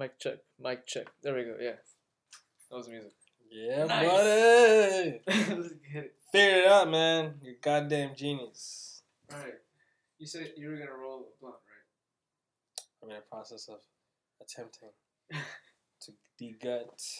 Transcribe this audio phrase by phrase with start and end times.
[0.00, 0.38] Mic check.
[0.58, 1.08] Mic check.
[1.22, 1.56] There we go.
[1.60, 1.72] Yeah.
[2.70, 3.12] That was music.
[3.52, 4.08] Yeah, Nice.
[4.08, 5.20] buddy.
[5.60, 6.66] Let's get it.
[6.66, 7.34] Out, man.
[7.42, 9.02] You're goddamn genius.
[9.30, 9.60] Alright.
[10.18, 12.86] You said you were gonna roll a blunt, right?
[13.02, 13.80] I'm in the process of
[14.40, 14.88] attempting
[16.00, 17.18] to degut.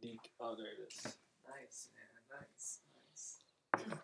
[0.00, 1.12] De- oh, there it is.
[1.46, 2.40] Nice, man.
[2.40, 2.80] Nice.
[3.76, 3.98] Nice.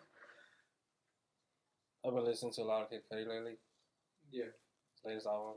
[2.05, 3.57] I've been listening to a lot of Kid Cudi lately.
[4.31, 4.45] Yeah.
[4.45, 5.55] His latest album.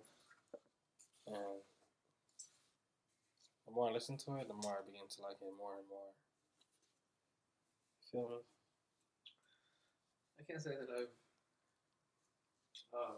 [1.26, 1.36] And
[3.66, 5.88] the more I listen to it, the more I begin to like it more and
[5.88, 6.12] more.
[8.10, 8.36] Feel me?
[10.40, 11.08] I can't say that I've.
[12.94, 13.16] Um.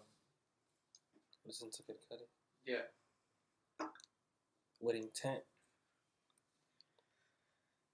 [1.44, 2.26] Listen to Kid Cudi
[2.66, 3.86] Yeah.
[4.80, 5.40] with intent.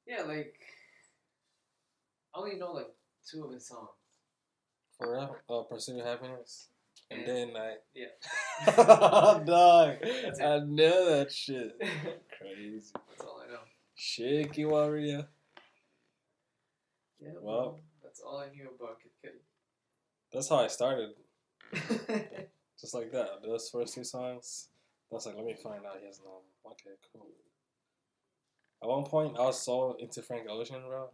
[0.06, 0.54] Yeah, like.
[2.34, 2.88] I only know like
[3.30, 3.88] two of his songs.
[4.98, 5.36] For real?
[5.48, 6.68] Oh, Pursuit of Happiness.
[7.10, 7.74] And And- then I.
[7.94, 8.14] Yeah.
[9.44, 9.96] Dog.
[10.02, 11.72] I know that shit.
[12.42, 12.92] Crazy.
[13.08, 13.60] That's all I know.
[13.94, 15.26] Shaky Warrior.
[17.20, 17.28] Yeah.
[17.40, 17.42] Well.
[17.42, 19.32] Well, that's all I knew about Kid
[20.32, 21.10] That's how I started.
[22.80, 23.42] Just like that.
[23.44, 24.68] Those first two songs.
[25.10, 26.48] I was like, let me find out he has an album.
[26.66, 27.26] Okay, cool.
[28.82, 31.10] At one point, I was so into Frank Ocean, bro.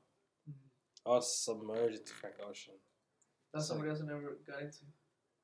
[1.05, 2.75] I was submerged into Frank Ocean.
[3.53, 4.78] That's So- somebody else I never got into.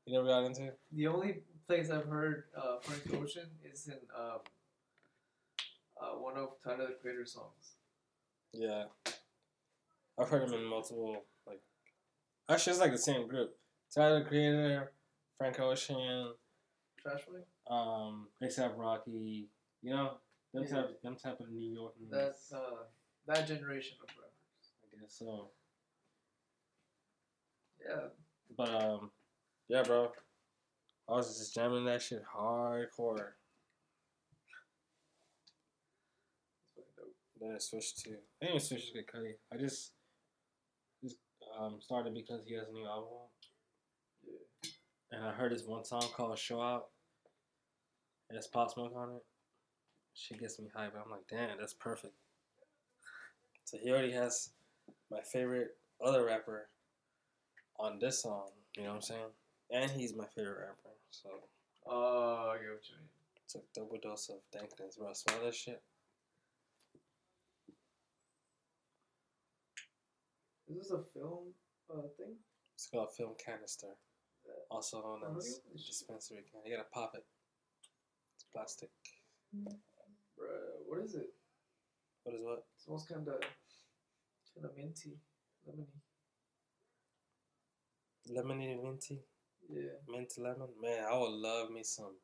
[0.06, 0.72] You never got into?
[0.92, 4.38] The only place I've heard uh, Frank Ocean is in um,
[6.04, 7.74] uh, one of Tyler the Creator songs.
[8.52, 8.84] Yeah.
[10.18, 11.60] I've heard him in multiple, like,
[12.48, 13.56] actually, it's like the same group.
[13.94, 14.92] Tyler the Creator,
[15.38, 16.32] Frank Ocean,
[17.00, 17.74] Trash Boy?
[17.74, 19.48] um, ASAP Rocky,
[19.82, 20.18] you know,
[20.52, 20.76] them Yeah.
[20.82, 21.94] type, them type of New York.
[22.10, 22.84] That's uh,
[23.26, 24.72] that generation of rappers.
[24.84, 25.48] I guess so.
[27.84, 28.08] Yeah.
[28.56, 29.10] But um,
[29.68, 30.12] yeah, bro.
[31.08, 33.32] I was just jamming that shit hardcore.
[36.76, 37.14] That's fucking dope.
[37.44, 38.10] Then I switched to.
[38.42, 39.34] I didn't switch to Kid Cudi.
[39.52, 39.92] I just
[41.02, 41.16] just
[41.60, 43.18] um started because he has a new album,
[44.26, 44.70] Yeah.
[45.12, 46.86] and I heard this one song called "Show Out."
[48.30, 49.24] It has Pop Smoke on it.
[50.14, 50.94] She gets me hype.
[50.94, 52.14] But I'm like, damn, that's perfect.
[53.64, 54.50] So he already has
[55.10, 56.68] my favorite other rapper
[57.78, 58.48] on this song.
[58.76, 59.30] You know what I'm saying?
[59.70, 60.96] And he's my favorite rapper.
[61.10, 61.28] So
[61.86, 63.08] Oh, I get what you mean.
[63.44, 65.12] it's a double dose of dankness, bro.
[65.12, 65.82] Smell that shit.
[70.74, 71.54] Is this a film
[71.88, 72.34] uh, thing?
[72.74, 73.94] It's called a film canister,
[74.70, 75.76] also known as really?
[75.86, 76.60] dispensary can.
[76.66, 77.24] You gotta pop it.
[78.34, 78.90] It's plastic.
[79.54, 81.28] Bruh, what is it?
[82.24, 82.58] What is what?
[82.58, 83.40] It smells kind of,
[84.54, 85.18] kind of minty,
[85.68, 85.86] lemony.
[88.28, 89.20] Lemony minty,
[89.68, 89.92] Yeah.
[90.08, 90.70] mint lemon.
[90.80, 92.16] Man, I would love me some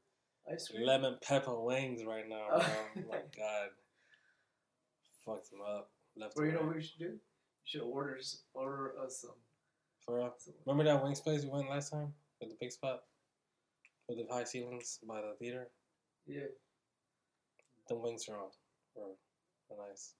[0.50, 0.86] Ice cream.
[0.86, 2.46] lemon pepper wings right now.
[2.50, 2.76] Oh.
[2.96, 3.68] my god,
[5.24, 5.90] fucked them up.
[6.16, 7.18] Left Bro, you know what we should do?
[7.64, 8.18] Should order
[8.54, 9.30] order us some.
[10.04, 10.34] For real.
[10.38, 13.02] some Remember that wings place we went last time with the big spot,
[14.08, 15.68] with the high ceilings by the theater.
[16.26, 16.46] yeah.
[17.88, 18.52] The wings are all
[18.94, 19.14] were,
[19.68, 20.14] were nice.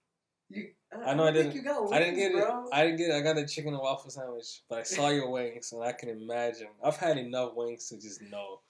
[0.48, 0.70] You,
[1.06, 2.64] I know I think didn't- You got wings, I didn't get bro.
[2.64, 2.68] it.
[2.72, 3.10] I didn't get.
[3.10, 3.14] It.
[3.14, 6.08] I got a chicken and waffle sandwich, but I saw your wings, and I can
[6.08, 6.66] imagine.
[6.84, 8.60] I've had enough wings to just know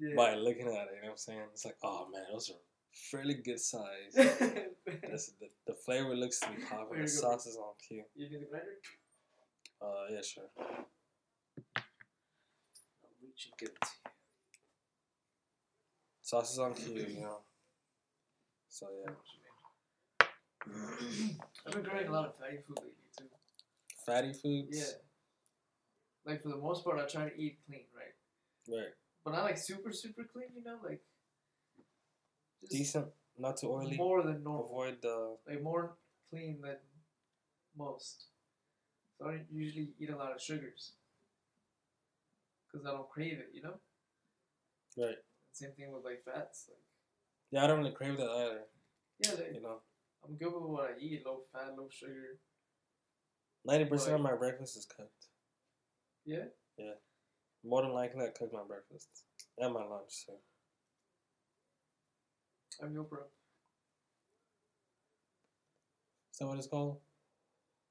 [0.00, 0.14] yeah.
[0.16, 0.94] by looking at it.
[0.94, 1.40] You know what I'm saying?
[1.52, 2.54] It's like, oh man, those are
[2.92, 4.14] fairly good size.
[5.02, 7.02] This, the, the flavor looks to be popping.
[7.02, 8.04] The sauce is on cue.
[8.16, 8.78] you need the grinder?
[9.82, 10.44] Uh, yeah, sure.
[11.76, 11.84] I'll
[13.22, 13.88] reach and give it to
[16.22, 17.38] Sauce is on cue, you know.
[18.68, 19.12] So yeah,
[21.66, 23.24] I've been growing a lot of fatty food lately too.
[24.04, 24.76] fatty foods.
[24.78, 26.30] Yeah.
[26.30, 28.14] Like for the most part, I try to eat clean, right?
[28.68, 28.92] Right.
[29.24, 31.00] But not like super super clean, you know, like
[32.70, 33.06] Decent,
[33.38, 33.96] not too oily.
[33.96, 34.66] more than normal.
[34.66, 35.36] Avoid the.
[35.48, 35.96] like more
[36.30, 36.76] clean than
[37.76, 38.26] most.
[39.18, 40.92] So I don't usually eat a lot of sugars
[42.66, 43.74] because I don't crave it, you know.
[44.96, 45.16] Right.
[45.52, 46.66] Same thing with like fats.
[46.68, 46.78] Like
[47.50, 48.60] Yeah, I don't really crave that either.
[49.20, 49.78] yeah, like, You know,
[50.24, 52.38] I'm good with what I eat: low fat, low sugar.
[53.64, 55.26] ninety percent of my breakfast is cooked.
[56.24, 56.44] Yeah.
[56.76, 56.92] Yeah.
[57.64, 59.24] More than likely, I cook my breakfast
[59.58, 60.32] and my lunch too.
[60.32, 60.38] I'm
[62.86, 63.28] meal prep.
[66.32, 66.98] Is that what it's called?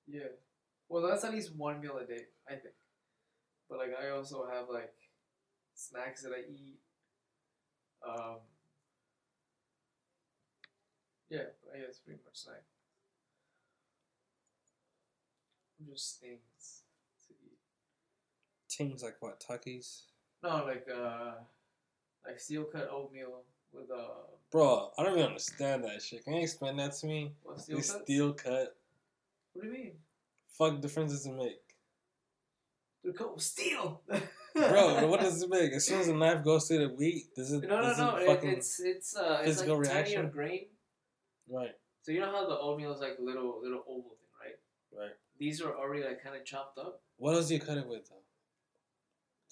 [0.08, 0.32] Yeah.
[0.88, 2.76] Well, that's at least one meal a day, I think.
[3.70, 4.94] But like, I also have like
[5.74, 6.80] snacks that I eat.
[8.08, 8.38] Um.
[11.30, 12.64] Yeah, but I guess pretty much snack.
[15.86, 16.84] Just things
[17.28, 17.58] to eat.
[18.72, 19.42] Things like what?
[19.42, 20.04] Tuckies?
[20.42, 21.34] No, like uh,
[22.26, 23.42] like steel cut oatmeal,
[23.74, 24.04] with uh
[24.52, 26.24] Bro, I don't even understand that shit.
[26.24, 27.34] Can you explain that to me?
[27.44, 28.02] what steel cuts?
[28.04, 28.76] steel cut.
[29.54, 29.92] What do you mean?
[30.58, 31.60] Fuck the difference does it make?
[33.04, 34.02] They're called steel.
[34.56, 35.74] Bro, what does it make?
[35.74, 37.68] As soon as the knife goes through the wheat, does it?
[37.68, 38.16] No, no, no.
[38.16, 40.30] It It, fucking, it's it's uh it's physical like reaction?
[40.30, 40.66] grain.
[41.50, 45.04] right, So you know how the oatmeal is like a little little oval thing, right?
[45.04, 45.16] right.
[45.40, 47.02] These are already like kind of chopped up.
[47.18, 48.24] What else do you cut it with though?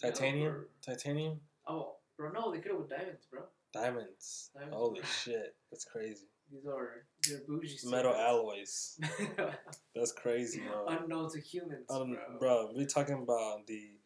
[0.01, 3.43] Titanium, titanium, Oh, bro, no, they could have with diamonds, bro.
[3.75, 4.51] Diamonds.
[4.53, 6.25] Diamonds, Holy shit, that's crazy.
[6.51, 6.89] These are
[7.27, 7.77] they're bougie.
[7.89, 8.99] Metal alloys.
[9.95, 10.85] That's crazy, bro.
[10.85, 12.37] Unknown to humans, Um, bro.
[12.39, 13.97] bro, we talking about the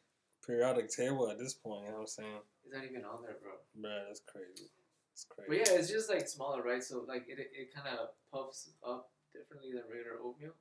[0.48, 1.81] periodic table at this point.
[1.83, 2.39] You know what I'm saying?
[2.63, 3.51] It's not even on there, bro.
[3.75, 4.69] Bro, that's crazy.
[5.12, 6.81] It's But yeah, it's just like smaller, right?
[6.81, 10.56] So like it it kind of puffs up differently than regular oatmeal.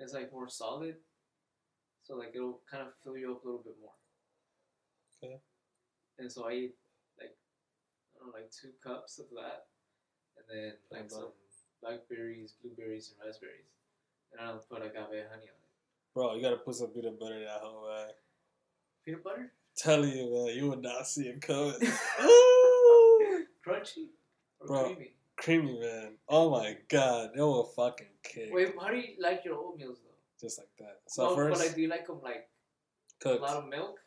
[0.00, 0.96] It's like more solid.
[2.02, 3.94] So like it'll kind of fill you up a little bit more.
[5.22, 5.38] Okay.
[6.18, 6.85] And so I eat like I don't
[8.26, 9.66] know, like two cups of that,
[10.36, 11.32] and then like some
[11.82, 13.70] blackberries, blueberries, and raspberries,
[14.32, 16.14] and I'll put agave honey on it.
[16.14, 18.08] Bro, you gotta put some peanut butter in that whole man.
[19.04, 21.74] Peanut butter, Telling you, man, you would not see it coming.
[23.66, 24.08] crunchy
[24.60, 24.84] or Bro.
[24.94, 25.12] creamy.
[25.36, 26.12] Creamy, man.
[26.28, 28.48] Oh my god, it will fucking kick.
[28.52, 30.16] Wait, how do you like your oatmeals though?
[30.40, 31.00] Just like that.
[31.08, 32.48] So No, first, but like, do you like them like
[33.24, 34.00] a lot of milk,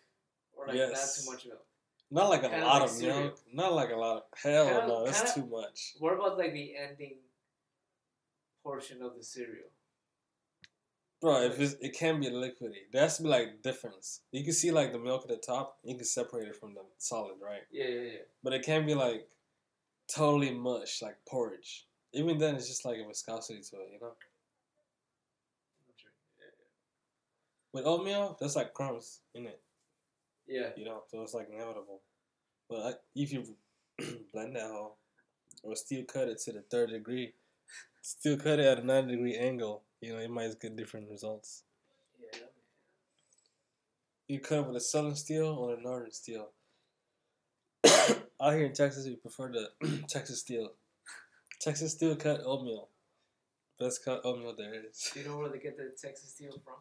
[0.54, 0.92] or like Yes.
[0.92, 1.66] not too much milk?
[2.12, 3.40] Not like a kinda lot like of milk.
[3.54, 4.24] Not like a lot of.
[4.40, 5.96] Hell Kinda- no, that's kinda- too much.
[6.00, 7.20] What about like the ending
[8.64, 9.70] portion of the cereal?
[11.22, 14.22] Bro, if it's, it can be liquidy, there has to be like difference.
[14.32, 16.82] You can see like the milk at the top, you can separate it from the
[16.98, 17.64] solid, right?
[17.72, 18.20] Yeah, yeah, yeah.
[18.42, 19.30] But it can't be like
[20.08, 21.88] totally mush, like porridge.
[22.14, 24.14] Even then, it's just like a viscosity to it, you know.
[27.74, 29.62] With oatmeal, that's like crumbs in it,
[30.50, 31.04] Yeah, you know.
[31.12, 32.02] So it's like inevitable.
[32.70, 33.56] But if you
[34.34, 34.98] blend that whole,
[35.64, 37.34] or steel cut it to the third degree,
[38.02, 41.64] steel cut it at a ninety degree angle, you know, it might get different results.
[42.34, 42.40] yeah.
[44.28, 46.50] You cut with a southern steel or a northern steel.
[48.42, 50.72] Out here in Texas, we prefer the Texas steel.
[51.60, 52.90] Texas steel cut oatmeal.
[53.80, 55.12] Best cut oatmeal there is.
[55.14, 56.76] Do you know where they get the Texas steel from?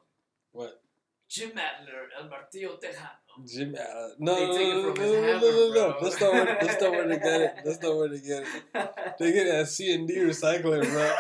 [0.53, 0.83] What?
[1.29, 3.47] Jim Adler, El Martillo Tejano.
[3.47, 3.75] Jim?
[3.79, 5.69] Uh, no, They no, take it no, no, from no, his no, hammer, no, no,
[5.69, 5.73] no.
[5.73, 6.01] bro.
[6.03, 6.59] That's not where.
[6.61, 7.55] That's not where they get it.
[7.65, 9.17] That's not where they get it.
[9.19, 11.15] They get it at C and D recycling, bro.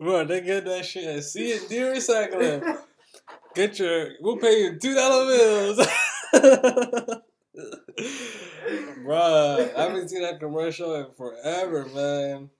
[0.00, 2.78] bro, they get that shit at C and D recycling.
[3.54, 5.78] Get your, we'll pay you two dollar bills.
[9.06, 12.50] Bruh, I haven't seen that commercial in forever, man.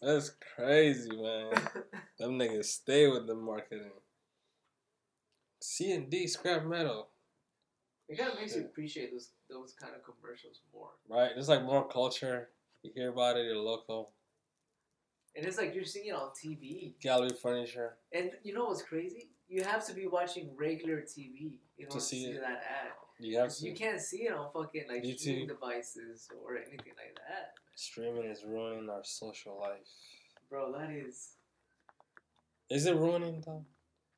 [0.00, 1.52] That's crazy, man.
[2.18, 3.90] Them niggas stay with the marketing.
[5.62, 7.08] C and D scrap metal,
[8.08, 10.88] it kind of makes you appreciate those those kind of commercials more.
[11.08, 11.30] right?
[11.34, 12.48] There's like more culture.
[12.82, 14.10] You hear about it, you're local.
[15.36, 16.94] And it's like you're seeing it on TV.
[17.00, 17.96] Gallery furniture.
[18.12, 19.28] And you know what's crazy?
[19.48, 22.40] You have to be watching regular TV in order to see see it.
[22.40, 22.92] that ad.
[23.20, 23.66] You have to.
[23.66, 25.18] You can't see it on fucking like YouTube.
[25.18, 27.52] streaming devices or anything like that.
[27.80, 29.88] Streaming is ruining our social life.
[30.50, 31.36] Bro, that is
[32.68, 33.64] Is it ruining though?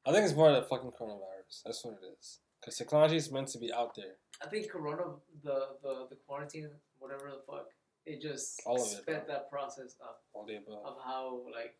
[0.04, 1.62] I think it's more the fucking coronavirus.
[1.64, 2.40] That's what it is.
[2.60, 4.16] Because technology is meant to be out there.
[4.44, 5.04] I think Corona
[5.44, 7.66] the the, the quarantine, whatever the fuck,
[8.04, 9.34] it just All of sped bro.
[9.34, 10.84] that process up All the above.
[10.84, 11.76] of how like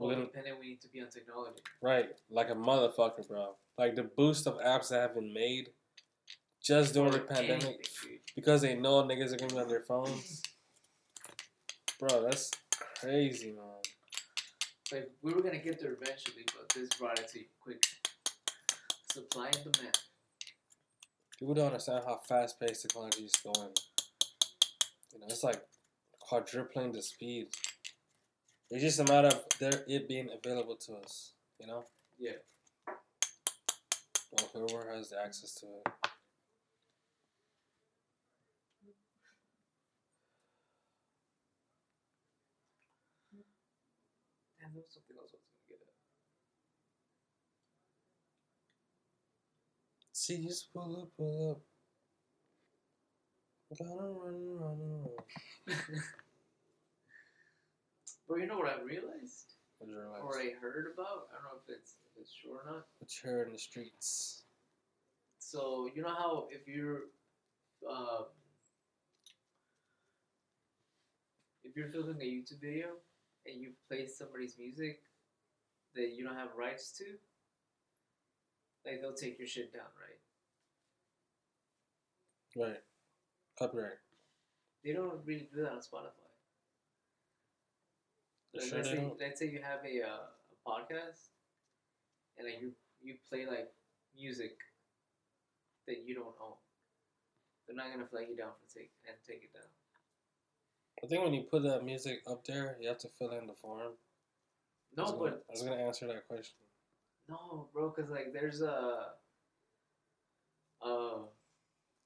[0.00, 1.60] codependent we need to be on technology.
[1.82, 3.56] Right, like a motherfucker, bro.
[3.76, 5.68] Like the boost of apps that have been made
[6.62, 10.42] just during the pandemic anything, because they know niggas are gonna be on their phones.
[11.98, 12.50] Bro, that's
[13.00, 13.64] crazy, man.
[14.92, 17.82] Like we were gonna get there eventually, but this brought it to you quick.
[19.10, 19.98] Supply and demand.
[21.38, 23.70] People don't understand how fast paced technology is going.
[25.12, 25.62] You know, it's like
[26.20, 27.48] quadrupling the speed.
[28.70, 31.32] It's just a matter of there it being available to us.
[31.58, 31.84] You know,
[32.18, 32.32] Yeah.
[34.32, 36.05] Well, whoever has the access to it.
[44.66, 45.94] Damn, there was something else I was gonna get at.
[50.12, 51.60] See, just pull up, pull up.
[53.78, 55.06] Gotta run, run, run.
[58.26, 60.20] Bro, you know what I realized What you realize?
[60.22, 61.28] or I heard about?
[61.30, 62.86] I don't know if it's if it's true or not.
[62.98, 64.42] What you heard in the streets?
[65.38, 67.02] So you know how if you're
[67.88, 68.26] um,
[71.62, 72.88] if you're filming a YouTube video
[73.48, 75.00] and you play somebody's music
[75.94, 77.04] that you don't have rights to,
[78.84, 80.20] like they'll take your shit down, right?
[82.68, 82.82] Right.
[83.58, 83.98] Copyright.
[84.84, 86.26] They don't really do that on Spotify.
[88.54, 89.20] Like, sure let's say don't?
[89.20, 91.28] let's say you have a, uh, a podcast,
[92.38, 92.72] and like you
[93.02, 93.68] you play like
[94.16, 94.56] music
[95.86, 96.56] that you don't own.
[97.66, 99.68] They're not gonna flag you down for take and take it down.
[101.02, 103.54] I think when you put that music up there, you have to fill in the
[103.54, 103.92] form.
[104.98, 106.56] I No, gonna, but I was gonna answer that question.
[107.28, 109.12] no, bro, because like there's a
[110.82, 111.18] uh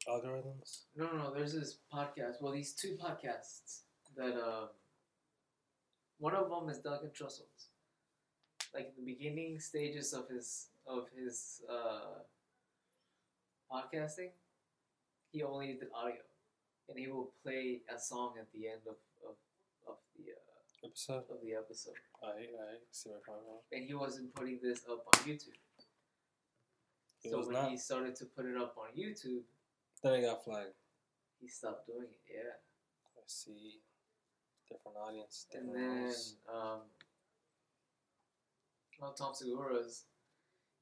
[0.09, 0.85] Algorithms.
[0.97, 2.41] no no no there's this podcast.
[2.41, 3.83] Well, these two podcasts
[4.17, 4.69] that um
[6.19, 7.69] one of them is Duncan Trussell's.
[8.75, 12.21] Like the beginning stages of his of his uh
[13.71, 14.31] podcasting,
[15.33, 16.23] he only did audio,
[16.89, 18.97] and he will play a song at the end of
[19.27, 19.37] of,
[19.87, 21.25] of the uh, Episode.
[21.31, 21.95] of the episode.
[22.23, 25.61] I I see where you're and he wasn't putting this up on YouTube.
[27.29, 27.71] So when not?
[27.71, 29.43] he started to put it up on YouTube,
[30.03, 30.73] Then it got flagged.
[31.39, 32.21] he stopped doing it.
[32.35, 32.57] Yeah,
[33.15, 33.81] I see.
[34.71, 35.47] Different audience.
[35.53, 36.35] and Different then rules.
[36.49, 36.81] um,
[39.03, 40.05] on Tom Segura's,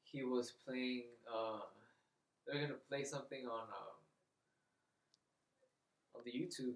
[0.04, 1.04] he was playing.
[1.26, 1.60] Uh,
[2.46, 3.87] they're gonna play something on um,
[6.18, 6.74] on the YouTube.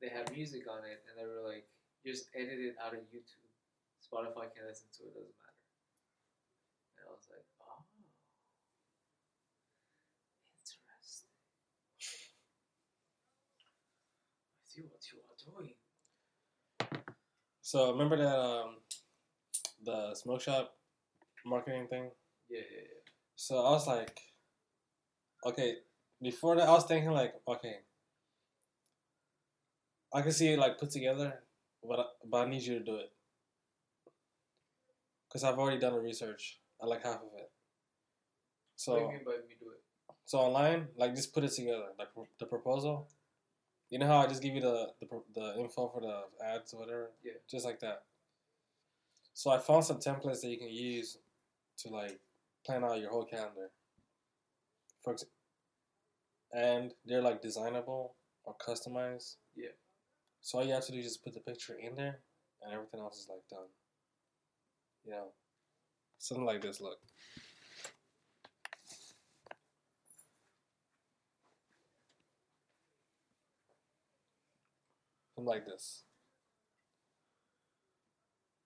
[0.00, 1.68] They had music on it, and they were like,
[2.04, 3.52] "Just edit it out of YouTube.
[4.00, 5.14] Spotify can listen to it.
[5.14, 5.62] Doesn't matter."
[6.96, 7.84] And I was like, "Oh,
[10.58, 11.28] interesting.
[14.56, 15.76] I see what you are doing."
[17.60, 18.76] So remember that um,
[19.84, 20.74] the smoke shop
[21.46, 22.10] marketing thing.
[22.48, 23.02] Yeah, yeah, yeah.
[23.36, 24.18] So I was like,
[25.46, 25.76] okay.
[26.20, 27.76] Before that, I was thinking like, okay,
[30.14, 31.40] I can see it like put together,
[31.86, 33.12] but I, but I need you to do it
[35.28, 36.58] because I've already done the research.
[36.80, 37.50] I like half of it.
[38.76, 39.80] So what do you mean by me do it?
[40.26, 43.08] So online, like just put it together, like the proposal.
[43.90, 46.80] You know how I just give you the the, the info for the ads or
[46.80, 47.10] whatever.
[47.22, 47.32] Yeah.
[47.50, 48.02] Just like that.
[49.34, 51.18] So I found some templates that you can use
[51.78, 52.20] to like
[52.66, 53.70] plan out your whole calendar.
[55.02, 55.24] For ex-
[56.52, 58.14] and they're like designable
[58.44, 59.36] or customized.
[59.56, 59.70] Yeah.
[60.42, 62.18] So all you have to do is just put the picture in there,
[62.62, 63.68] and everything else is like done.
[65.04, 65.28] You know,
[66.18, 66.80] something like this.
[66.80, 66.98] Look.
[75.36, 76.02] Something like this.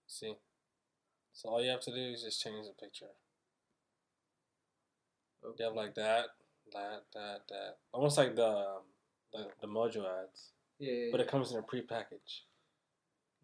[0.07, 0.33] See?
[1.31, 3.05] So all you have to do is just change the picture.
[5.43, 6.25] You have like that,
[6.73, 7.77] that, that, that.
[7.93, 8.81] Almost like the um,
[9.31, 10.51] the, the Mojo ads.
[10.79, 12.45] Yeah, yeah, But it comes in a pre-package.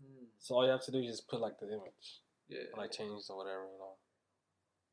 [0.03, 2.21] Mm, So all you have to do is just put like the image.
[2.47, 2.59] yeah.
[2.73, 3.95] Or like change or whatever, you know.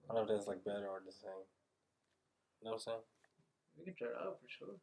[0.09, 1.31] I don't know if that's like better or the same.
[2.61, 2.99] You know what I'm saying?
[3.79, 4.75] We can try it out for sure.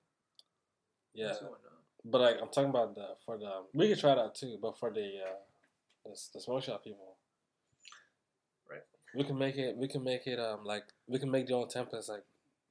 [1.14, 1.34] Yeah.
[1.34, 1.74] So why not?
[2.06, 4.78] But like I'm talking about the for the we can try it out too, but
[4.78, 5.36] for the uh
[6.06, 7.18] the, the smoke shop people.
[8.70, 8.82] Right.
[9.16, 11.68] We can make it we can make it um like we can make the own
[11.68, 12.24] templates like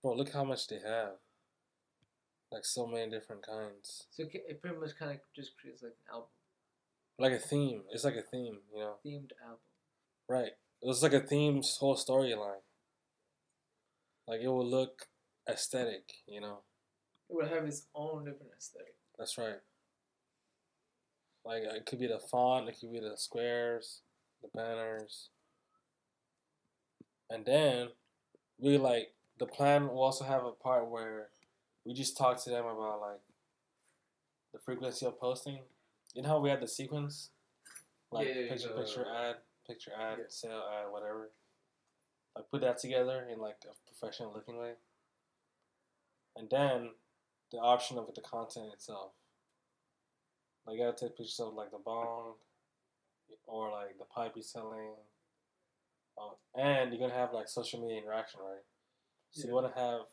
[0.02, 1.12] bro look how much they have.
[2.53, 4.07] Like so many different kinds.
[4.11, 6.29] So it, pretty much kind of just creates like an album,
[7.19, 7.83] Like a theme.
[7.91, 8.95] It's like a theme, you know.
[9.05, 9.59] themed album.
[10.29, 10.53] Right.
[10.83, 12.62] It was like a theme's whole storyline.
[14.29, 15.09] Like it will look
[15.49, 16.59] aesthetic, you know.
[17.29, 18.95] It would have its own different aesthetic.
[19.19, 19.61] That's right.
[21.45, 24.00] Like it could be the font, it could be the squares,
[24.43, 25.31] the banners.
[27.31, 27.88] And then
[28.59, 31.29] we like the plan will also have a part where
[31.87, 33.21] we just talked to them about like
[34.52, 35.61] the frequency of posting.
[36.14, 37.31] You know how we had the sequence?
[38.11, 40.25] Like Yeah, picture picture ad, picture ad, Yeah.
[40.28, 41.31] sale ad, whatever.
[42.35, 44.75] Like put that together in like a professional looking way.
[46.35, 46.90] And then
[47.52, 49.12] the option of the content itself.
[50.66, 52.35] Like you gotta take pictures of like the bong
[53.47, 54.95] or like the pipe you're selling.
[56.19, 58.64] Um, and you're gonna have like social media interaction, right?
[59.31, 59.49] So Yeah.
[59.49, 60.07] you wanna have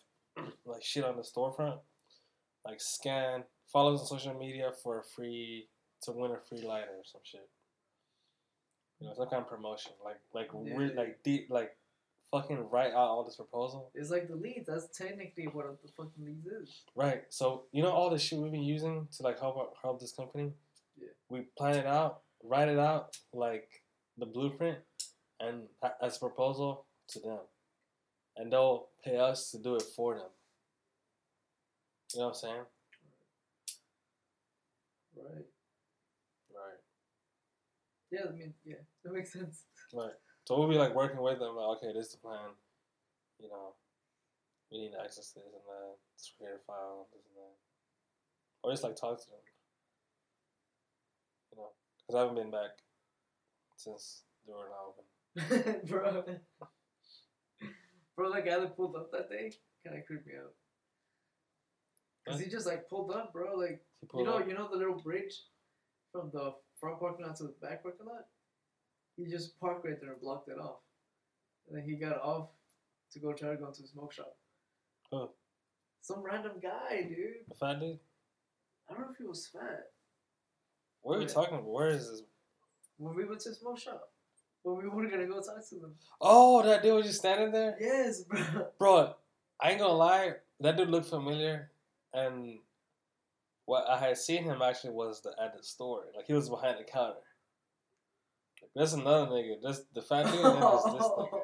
[0.66, 1.80] like shit on the storefront,
[2.66, 5.68] like scan, follow us on social media for a free
[6.04, 7.48] to win a free lighter or some shit.
[9.00, 11.75] You know, some kind of promotion, like like re- like deep, like
[12.32, 13.92] fucking write out all this proposal.
[13.94, 14.68] It's like the leads.
[14.68, 16.82] That's technically what the fucking leads is.
[16.96, 17.24] Right.
[17.30, 20.13] So you know all the shit we've been using to like help out- help this
[20.13, 20.54] company.
[20.98, 21.10] Yeah.
[21.30, 23.68] We plan it out, write it out like
[24.18, 24.78] the blueprint,
[25.40, 25.63] and
[26.02, 27.40] as a proposal to them,
[28.38, 30.30] and they'll pay us to do it for them.
[32.13, 32.66] You know what I'm saying?
[35.16, 35.46] Right.
[36.54, 36.80] Right.
[38.12, 39.63] Yeah, I mean, yeah, that makes sense.
[39.94, 40.13] Right.
[40.46, 41.56] So we'll be like working with them.
[41.56, 42.52] Like, okay, this is the plan.
[43.40, 43.75] You know,
[44.72, 47.56] we need to access this and that, this creator file, this and that.
[48.63, 49.40] or just like talk to them.
[51.52, 51.70] You know,
[52.02, 52.72] because I haven't been back
[53.75, 55.88] since they were not open.
[55.88, 56.24] bro.
[58.15, 59.51] Bro, that guy that pulled up that day
[59.86, 60.53] kind of creeped me out.
[62.27, 63.55] Cause he just like pulled up, bro.
[63.58, 63.82] Like
[64.13, 64.48] you know, up.
[64.48, 65.34] you know the little bridge
[66.12, 68.25] from the front parking lot to the back parking lot.
[69.17, 70.79] He just parked right there and blocked it off,
[71.67, 72.48] and then he got off
[73.12, 74.36] to go try to go into the smoke shop.
[75.12, 75.29] Who?
[76.01, 77.46] Some random guy, dude.
[77.50, 78.00] the fat dude.
[78.89, 79.91] I don't know if he was fat.
[81.01, 81.34] What are you Yeah.
[81.34, 81.65] talking about?
[81.67, 82.24] Where is this?
[82.98, 84.12] When we went to the smoke shop,
[84.63, 85.93] when we were gonna go talk to them.
[86.20, 87.77] Oh, that dude was just standing there.
[87.79, 88.67] Yes, bro.
[88.79, 89.15] Bro,
[89.62, 91.70] I ain't gonna lie, that dude looked familiar,
[92.13, 92.60] and
[93.65, 96.05] what I had seen him actually was the at the store.
[96.15, 97.20] Like he was behind the counter.
[98.75, 99.62] That's another nigga.
[99.62, 100.46] This the fat dude.
[100.46, 101.39] And there's this nigga.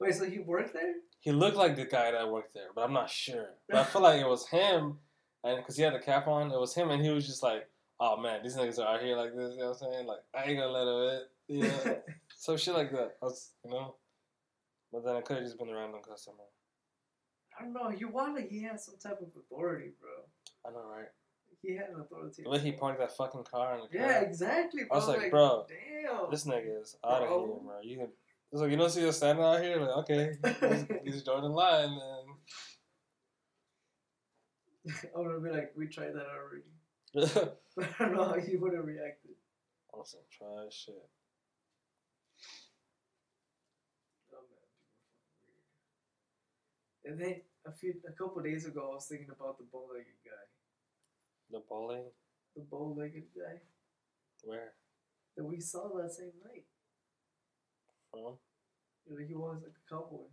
[0.00, 0.94] Wait, so he worked there?
[1.20, 3.50] He looked like the guy that worked there, but I'm not sure.
[3.68, 4.98] But I feel like it was him,
[5.44, 7.68] and because he had the cap on, it was him, and he was just like,
[8.00, 10.06] "Oh man, these niggas are out here like this." You know what I'm saying?
[10.06, 11.18] Like I ain't gonna let him eh?
[11.48, 11.64] in.
[11.64, 11.94] Yeah,
[12.36, 13.16] so shit like that.
[13.20, 13.96] Was, you know.
[14.92, 16.44] But then it could have just been a random customer.
[17.58, 17.90] I don't know.
[17.90, 20.10] You want like he had some type of authority, bro.
[20.66, 21.08] I know, right?
[21.62, 22.42] He had an authority.
[22.44, 24.84] Way he parked that fucking car in the Yeah, exactly.
[24.84, 24.92] Bro.
[24.92, 26.30] I was like, bro, damn.
[26.30, 27.80] This nigga is out of here, bro.
[27.82, 28.08] You can.
[28.52, 29.78] It's like you don't see us standing out here.
[29.80, 32.00] Like, okay, he's, he's the line, and
[35.16, 36.64] I'm gonna be like, we tried that already.
[37.14, 37.58] But
[38.00, 39.32] I don't know how he would have reacted.
[40.04, 40.94] some trash shit.
[44.32, 45.52] Oh man, people are fucking
[47.04, 47.12] weird.
[47.12, 50.46] And then a few, a couple days ago, I was thinking about the bow-legged guy.
[51.50, 52.04] The bowling,
[52.56, 53.60] The bow-legged guy
[54.44, 54.72] where
[55.36, 56.64] that we saw that same night.
[58.10, 58.38] from?
[59.06, 60.28] You know, he was like a cowboy.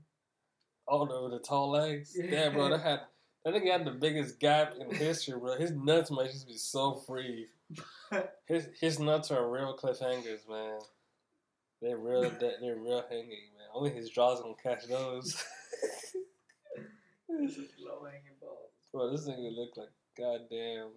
[0.88, 2.16] Oh, with the tall legs.
[2.18, 2.32] Yeah.
[2.32, 2.70] Yeah, bro.
[2.70, 3.00] That had
[3.52, 5.58] that nigga had the biggest gap in history, bro.
[5.58, 7.48] His nuts might just be so free.
[8.48, 10.80] His his nuts are real cliffhangers, man.
[11.82, 12.22] They're real.
[12.40, 13.68] They're they're real hanging, man.
[13.76, 15.44] Only his jaws gonna catch those.
[17.30, 18.72] this is Low-hanging balls.
[18.92, 20.90] Bro, this nigga look like goddamn.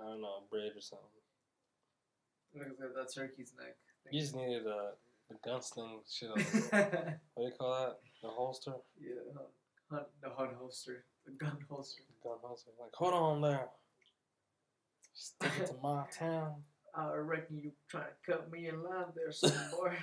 [0.00, 1.06] I don't know, bridge or something.
[2.54, 3.74] Look at that, turkey's neck.
[4.10, 4.92] You just needed a
[5.28, 6.30] the gunsling shit.
[6.30, 6.36] On,
[7.34, 7.98] what do you call that?
[8.22, 9.48] The holster, hunt,
[9.92, 12.02] hunt, the hunt holster, the gun holster.
[12.08, 12.70] The gun holster.
[12.80, 13.68] Like, hold on there.
[15.14, 16.54] Stick it to my town.
[16.94, 19.94] I reckon you trying to cut me in line there, son boy.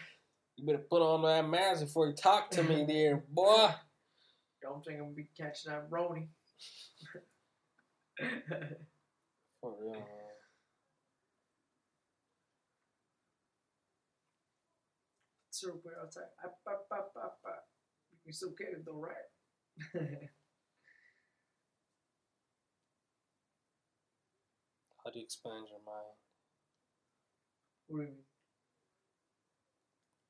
[0.58, 3.69] You better put on that mask before you talk to me, there, boy.
[4.62, 6.28] Don't think I'm gonna be catching that brony.
[9.62, 10.04] For real, man.
[15.49, 16.23] Sir, we're outside.
[16.43, 17.67] Up, up, up, up, up.
[18.25, 19.15] You still get it though, right?
[25.04, 26.15] How do you expand your mind?
[27.88, 28.18] what do you mean?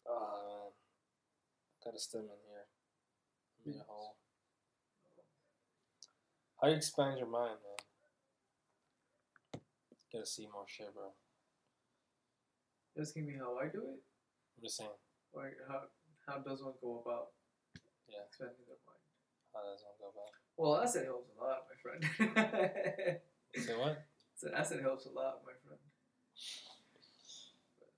[0.07, 0.71] Uh, oh man,
[1.83, 2.67] got a stem in here.
[3.65, 4.15] Made a hole.
[6.62, 7.79] How do you expand your mind, man?
[10.13, 11.13] Gotta see more shit, bro.
[12.95, 14.01] You asking me how I do it,
[14.57, 14.89] I'm just saying,
[15.33, 15.81] Like, how
[16.27, 17.33] how does one go about
[18.07, 18.23] Yeah.
[18.27, 18.98] expanding their mind?
[19.53, 20.21] How does one go?
[20.57, 23.19] Well, acid helps a lot, my friend.
[23.55, 24.05] Say what?
[24.35, 25.79] so acid helps a lot, my friend.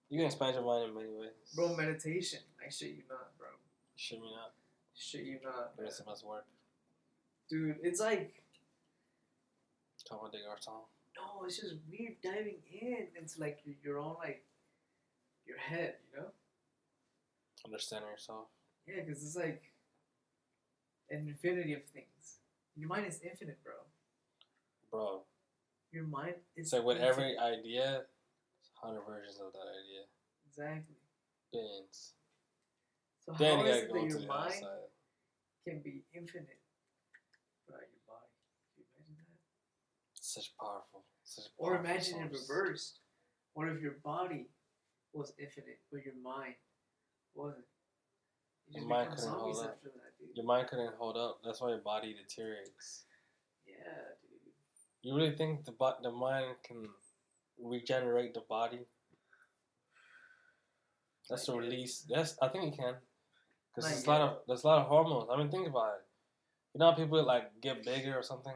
[0.10, 1.32] You can expand your mind in many ways.
[1.56, 2.40] Bro, meditation.
[2.60, 3.48] I shit you not, bro.
[3.96, 4.54] Should we not?
[4.96, 5.86] Shit you not, man.
[5.86, 6.46] rest of work.
[7.50, 7.78] dude.
[7.82, 8.42] It's like
[10.12, 10.82] Talk about dig our song.
[11.16, 14.44] no, it's just weird diving in into like your, your own like
[15.46, 16.28] your head, you know?
[17.66, 18.48] Understanding yourself.
[18.86, 19.71] Yeah, because it's like
[21.12, 22.40] an infinity of things.
[22.76, 23.74] Your mind is infinite, bro.
[24.90, 25.24] Bro,
[25.92, 27.36] Your mind is it's like with infinite.
[27.36, 28.04] every idea,
[28.76, 30.04] hundred versions of that idea.
[30.48, 30.96] exactly.
[31.52, 32.14] Billions.
[33.26, 34.90] So Then how is it that your mind outside.
[35.68, 36.60] can be infinite,
[37.68, 38.32] but your body?
[38.76, 40.24] Can you imagine that?
[40.24, 41.04] Such powerful.
[41.24, 42.50] Such Or powerful imagine it source.
[42.50, 43.00] reversed.
[43.54, 44.48] What if your body
[45.14, 46.56] was infinite, but your mind
[47.36, 47.66] wasn't?
[48.72, 49.82] You Your mind couldn't hold up.
[49.84, 49.92] that.
[50.34, 51.40] Your mind couldn't hold up.
[51.44, 53.04] That's why your body deteriorates.
[53.68, 53.76] Yeah,
[54.22, 54.40] dude.
[55.04, 56.88] You really think the bo- the mind can
[57.62, 58.80] regenerate the body?
[61.30, 62.06] That's the release.
[62.10, 62.96] That's I think it can.
[63.76, 65.30] Cause there's a lot of there's a lot of hormones.
[65.32, 66.06] I mean, think about it.
[66.74, 68.54] You know how people like get bigger or something,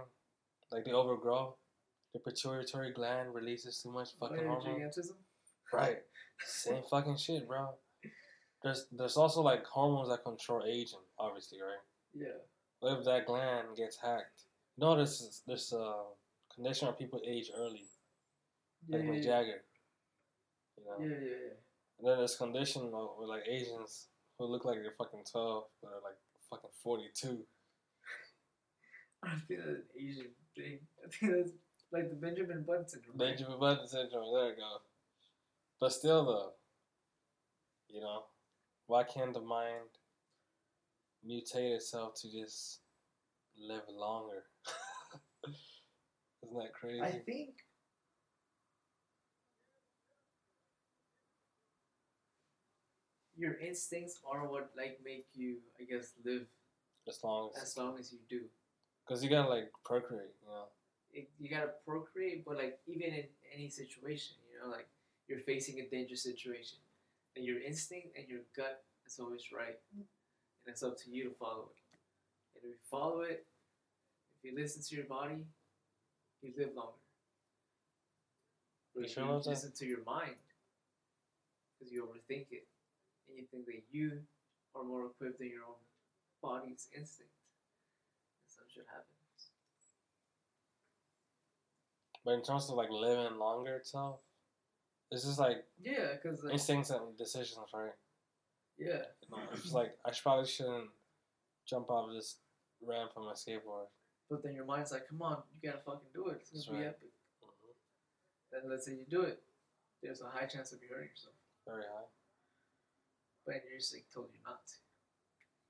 [0.72, 1.56] like they overgrow.
[2.14, 4.90] The pituitary gland releases too much fucking Or hormone.
[5.74, 5.98] Right.
[6.46, 7.76] Same fucking shit, bro.
[8.66, 11.86] There's there's also like hormones that control aging, obviously, right?
[12.16, 12.40] Yeah.
[12.80, 14.42] What if that gland gets hacked?
[14.76, 15.94] No, there's this uh
[16.54, 17.86] condition where people age early,
[18.88, 19.24] Yeah, like yeah, Mick.
[19.24, 19.62] Jagger.
[20.78, 20.98] You know.
[21.00, 21.54] yeah, yeah, yeah.
[22.00, 24.08] And then there's condition with like Asians
[24.40, 26.18] who look like they're fucking twelve, but are like
[26.50, 27.46] fucking forty two.
[29.24, 30.80] I think that's an Asian thing.
[31.06, 31.52] I think that's
[31.92, 33.18] like the Benjamin Button syndrome.
[33.18, 34.34] Benjamin Button syndrome.
[34.34, 34.78] There you go.
[35.80, 36.52] But still, though,
[37.90, 38.24] you know,
[38.88, 39.90] why can't the mind
[41.28, 42.80] mutate itself to just
[43.58, 44.44] live longer?
[46.44, 47.02] Isn't that crazy?
[47.02, 47.56] I think
[53.38, 56.46] your instincts are what like make you, I guess, live
[57.08, 58.42] as long as as long as you do.
[59.06, 60.66] because you gotta like procreate, you know.
[61.14, 64.88] It, you gotta procreate, but like even in any situation, you know, like
[65.28, 66.78] you're facing a dangerous situation,
[67.36, 70.06] and your instinct and your gut is always right, and
[70.66, 71.98] it's up to you to follow it.
[72.56, 73.46] And if you follow it,
[74.38, 75.46] if you listen to your body,
[76.42, 76.92] you live longer.
[78.96, 80.36] But if you listen to your mind,
[81.74, 82.68] because you overthink it,
[83.28, 84.24] and you think that you
[84.76, 85.82] are more equipped than your own
[86.42, 87.32] body's instinct,
[88.40, 89.52] then some shit happens.
[92.24, 94.20] But in terms of like living longer itself,
[95.12, 97.94] it's just like Yeah, because like, instincts and decisions, right?
[98.78, 99.04] yeah,
[99.54, 100.90] it's just like I should probably shouldn't
[101.66, 102.38] jump off this
[102.86, 103.88] ramp on my skateboard.
[104.30, 106.38] but then your mind's like, come on, you gotta fucking do it.
[106.42, 106.90] It's That's gonna be right.
[106.96, 107.10] epic.
[107.44, 107.72] Mm-hmm.
[108.62, 109.42] Then let's say you do it,
[110.04, 111.36] there's a high chance of you hurting yourself,
[111.68, 112.10] Very high.
[113.46, 114.74] but your instinct told you not to,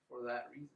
[0.10, 0.70] for that reason.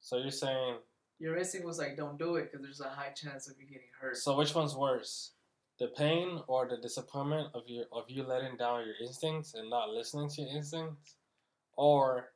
[0.00, 0.76] So you're saying
[1.22, 3.86] Your instinct was like, don't do it because there's a high chance of you getting
[4.00, 4.16] hurt.
[4.16, 5.30] so which one's worse?
[5.78, 9.90] The pain or the disappointment of your of you letting down your instincts and not
[9.90, 11.14] listening to your instincts?
[11.76, 12.32] Or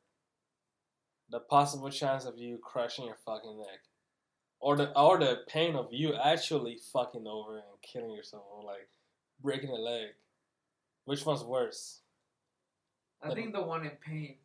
[1.29, 3.81] the possible chance of you crushing your fucking neck?
[4.61, 8.87] Or the or the pain of you actually fucking over and killing yourself or like
[9.41, 10.11] breaking a leg.
[11.03, 12.03] Which one's worse?
[13.21, 14.35] I think the one in pain,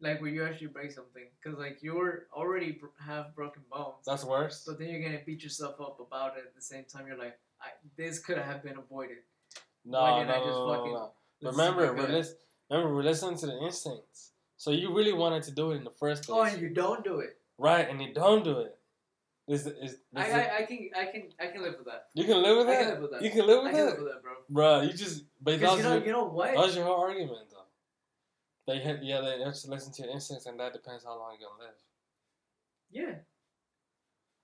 [0.00, 4.24] like where you actually break something, because like you're already br- have broken bones, That's
[4.24, 4.64] worse?
[4.66, 7.06] but then you're gonna beat yourself up about it at the same time.
[7.06, 9.18] You're like, I, this could have been avoided.
[9.84, 11.10] No, Why no, didn't I no, just no, no, fucking no.
[11.42, 12.34] listen Remember, we're lis-
[12.70, 14.30] remember, we're listening to the instincts.
[14.56, 16.68] So you really wanted to do it in the first oh, place Oh, and you
[16.70, 17.38] don't do it.
[17.58, 17.88] right?
[17.88, 18.76] And you don't do it.
[19.48, 22.06] Is is, is I, I, I can I can I can live with that.
[22.14, 22.80] you can live with I that?
[22.82, 23.22] can live with that.
[23.22, 24.32] You can live I with can that, live with that, bro.
[24.48, 24.80] bro.
[24.82, 26.48] You just but that was, you know your, you know what?
[26.54, 27.59] that was your whole argument, though.
[28.70, 31.36] They hit, yeah, they have to listen to your instincts, and that depends how long
[31.40, 31.78] you're gonna live.
[32.92, 33.14] Yeah.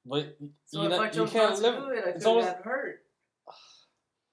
[0.05, 1.75] But So you, I you can't live.
[1.93, 3.03] it, I it's could almost- have hurt.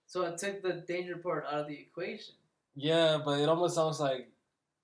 [0.07, 2.35] So I took the danger part out of the equation.
[2.75, 4.31] Yeah, but it almost sounds like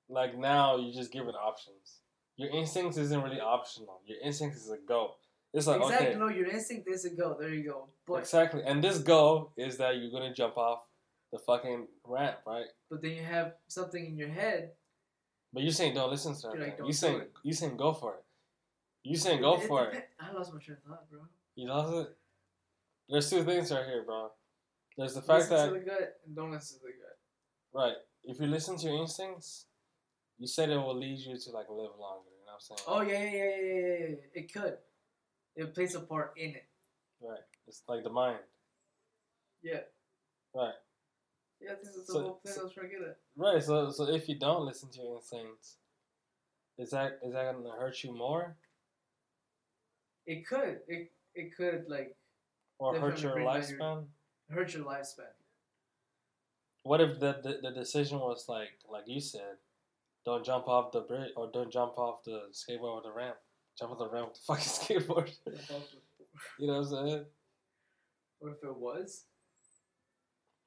[0.10, 2.00] like now you're just given options.
[2.36, 4.02] Your instincts isn't really optional.
[4.08, 5.16] Your instincts is a go.
[5.54, 6.08] It's like exactly.
[6.08, 7.38] okay, No, your instinct is a go.
[7.40, 7.90] There you go.
[8.08, 8.64] But exactly.
[8.66, 10.82] And this go is that you're gonna jump off
[11.32, 12.66] the fucking ramp, right?
[12.90, 14.72] but then you have something in your head.
[15.52, 16.60] But you saying don't listen to that.
[16.60, 16.80] Like.
[16.86, 18.24] You saying it." you saying go for it.
[19.04, 19.94] You saying go It for it.
[19.94, 21.22] depen- I lost my train of thought, bro.
[21.56, 22.18] You lost it.
[23.10, 24.32] There's two things right here, bro.
[24.98, 27.18] There's the fact that listen that to the gut and don't listen to the gut.
[27.74, 29.66] right, if you listen to your instincts,
[30.38, 32.30] you said it will lead you to like live longer.
[32.30, 32.80] You know what I'm saying?
[32.88, 34.08] Oh yeah, yeah, yeah, yeah.
[34.10, 34.16] yeah.
[34.42, 34.78] It could.
[35.56, 36.68] It plays a part in it.
[37.22, 37.40] Right.
[37.68, 38.40] It's like the mind.
[39.62, 39.82] Yeah.
[40.54, 40.74] Right.
[41.62, 43.18] Yeah, I think that's the So- whole thing so- I was trying to get at.
[43.36, 43.62] Right.
[43.64, 45.78] So so if you don't listen to your instincts,
[46.78, 48.56] is that is that gonna hurt you more
[50.26, 50.82] It could.
[50.88, 52.16] It it could like
[52.80, 54.08] or hurt your down your- lifespan?
[54.50, 55.34] hurt your lifespan.
[56.84, 59.58] What if the, the the decision was like like you said,
[60.26, 63.38] don't jump off the bridge or don't jump off the skateboard or the ramp.
[63.78, 65.38] Jump off the ramp with the fucking skateboard.
[66.58, 67.26] you know what I'm saying?
[68.40, 69.26] What if it was?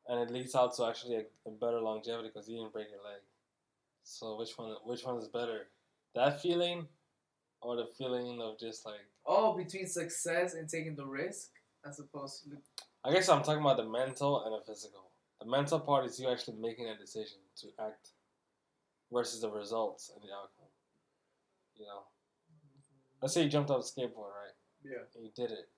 [0.08, 3.02] And it leads out to actually a, a better longevity because you didn't break your
[3.04, 3.20] leg.
[4.04, 5.68] So which one which one is better?
[6.14, 6.88] That feeling
[7.60, 11.50] or the feeling of just like Oh, between success and taking the risk,
[11.86, 12.56] as opposed to
[13.04, 15.10] I guess I'm talking about the mental and the physical.
[15.40, 18.10] The mental part is you actually making a decision to act
[19.12, 20.70] versus the results and the outcome.
[21.76, 23.18] You know, mm-hmm.
[23.20, 24.54] let's say you jumped off a skateboard, right?
[24.84, 25.02] yeah.
[25.14, 25.68] And you did it.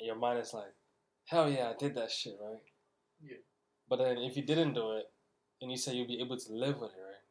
[0.00, 0.74] And your mind is like,
[1.26, 2.60] hell yeah, I did that shit, right?
[3.22, 3.36] Yeah.
[3.88, 5.10] But then if you didn't do it,
[5.60, 7.22] and you say you'll be able to live with it, right?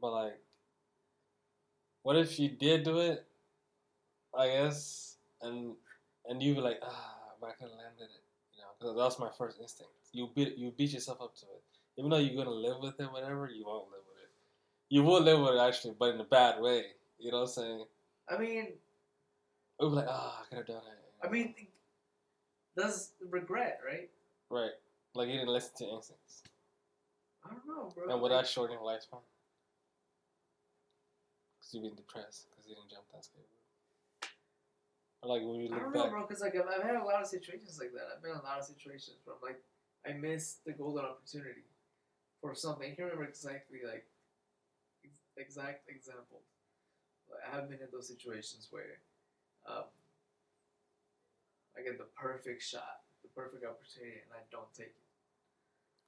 [0.00, 0.40] But like,
[2.02, 3.26] what if you did do it?
[4.36, 5.74] I guess, and
[6.26, 8.24] and you were like, ah, but I could have landed it,
[8.56, 9.92] you know, because that was my first instinct.
[10.12, 11.62] You beat you beat yourself up to it,
[11.98, 13.48] even though you're gonna live with it, whatever.
[13.48, 14.30] You won't live with it.
[14.88, 16.84] You will live with it actually, but in a bad way.
[17.18, 17.84] You know what I'm saying?
[18.28, 18.68] I mean,
[19.80, 21.26] We'd be like, ah, I could have done it.
[21.26, 21.54] I mean,
[22.76, 24.10] that's regret, right?
[24.50, 24.72] Right.
[25.14, 26.42] Like you didn't listen to instincts.
[27.44, 28.12] I don't know, bro.
[28.12, 29.22] And would like, that shorten your lifespan?
[31.58, 33.62] Because you've been depressed because you didn't jump that skateboard.
[35.22, 36.96] Or like when you look I don't know, back, bro, because like I've, I've had
[36.96, 38.08] a lot of situations like that.
[38.12, 39.62] I've been in a lot of situations where I'm like,
[40.04, 41.64] I missed the golden opportunity
[42.40, 42.84] for something.
[42.84, 44.04] I can't remember exactly like
[45.04, 46.42] ex- exact example.
[47.28, 49.00] But I have been in those situations where
[49.66, 49.88] um,
[51.76, 53.03] I get the perfect shot,
[53.34, 55.04] perfect opportunity, and I don't take it.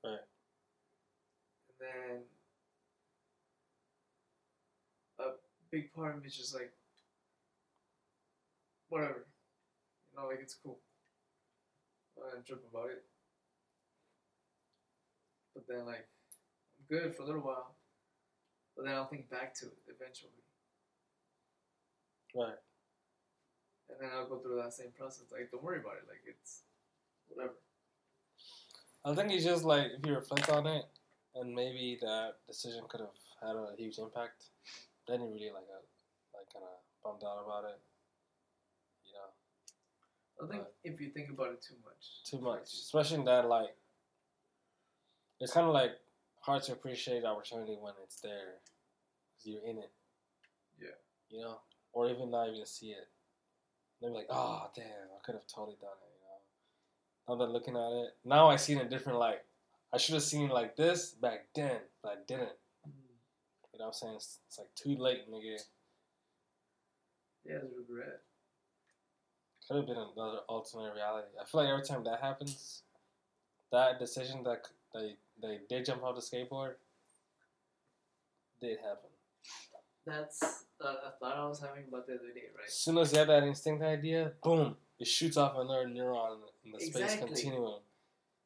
[0.05, 0.25] Right.
[1.69, 2.23] And then
[5.19, 5.31] a
[5.71, 6.73] big part of me is just like,
[8.89, 9.27] whatever.
[10.13, 10.79] You know, like it's cool.
[12.19, 13.05] I don't trip about it.
[15.55, 16.07] But then, like,
[16.79, 17.75] I'm good for a little while.
[18.77, 20.33] But then I'll think back to it eventually.
[22.35, 22.61] right?
[23.89, 25.33] And then I'll go through that same process.
[25.33, 26.07] Like, don't worry about it.
[26.09, 26.63] Like, it's
[27.29, 27.55] whatever.
[29.05, 30.85] I think it's just like if you reflect on it,
[31.35, 34.45] and maybe that decision could have had a huge impact.
[35.07, 35.85] Then you really like, uh,
[36.35, 37.79] like kind of bummed out about it.
[39.07, 39.31] You know,
[40.43, 40.73] I think Right.
[40.83, 42.25] if you think about it too much.
[42.25, 43.77] too much, especially in that like.
[45.39, 45.93] It's kind of like
[46.41, 48.59] hard to appreciate the opportunity when it's there,
[49.37, 49.93] because you're in it.
[50.81, 50.97] Yeah.
[51.29, 51.61] You know,
[51.93, 53.07] or even not even see it.
[54.01, 56.16] They're like, oh damn, I could have totally done it.
[57.29, 59.43] Now that looking at it, now I see it in a different light.
[59.93, 62.57] I should have seen it like this back then, but I didn't.
[62.87, 62.93] Mm.
[63.73, 64.15] You know what I'm saying?
[64.17, 65.61] It's, it's like too late, nigga.
[67.45, 68.21] Yeah, it's regret.
[69.67, 71.29] Could have been another alternate reality.
[71.41, 72.83] I feel like every time that happens,
[73.73, 74.63] that decision that
[74.95, 76.75] they they did jump off the skateboard
[78.61, 79.11] did happen.
[80.07, 82.67] That's uh, a thought I was having about the other day, right?
[82.67, 86.73] As soon as you have that instinct idea, boom, it shoots off another neuron in
[86.73, 87.27] the space Exactly.
[87.29, 87.81] continuum.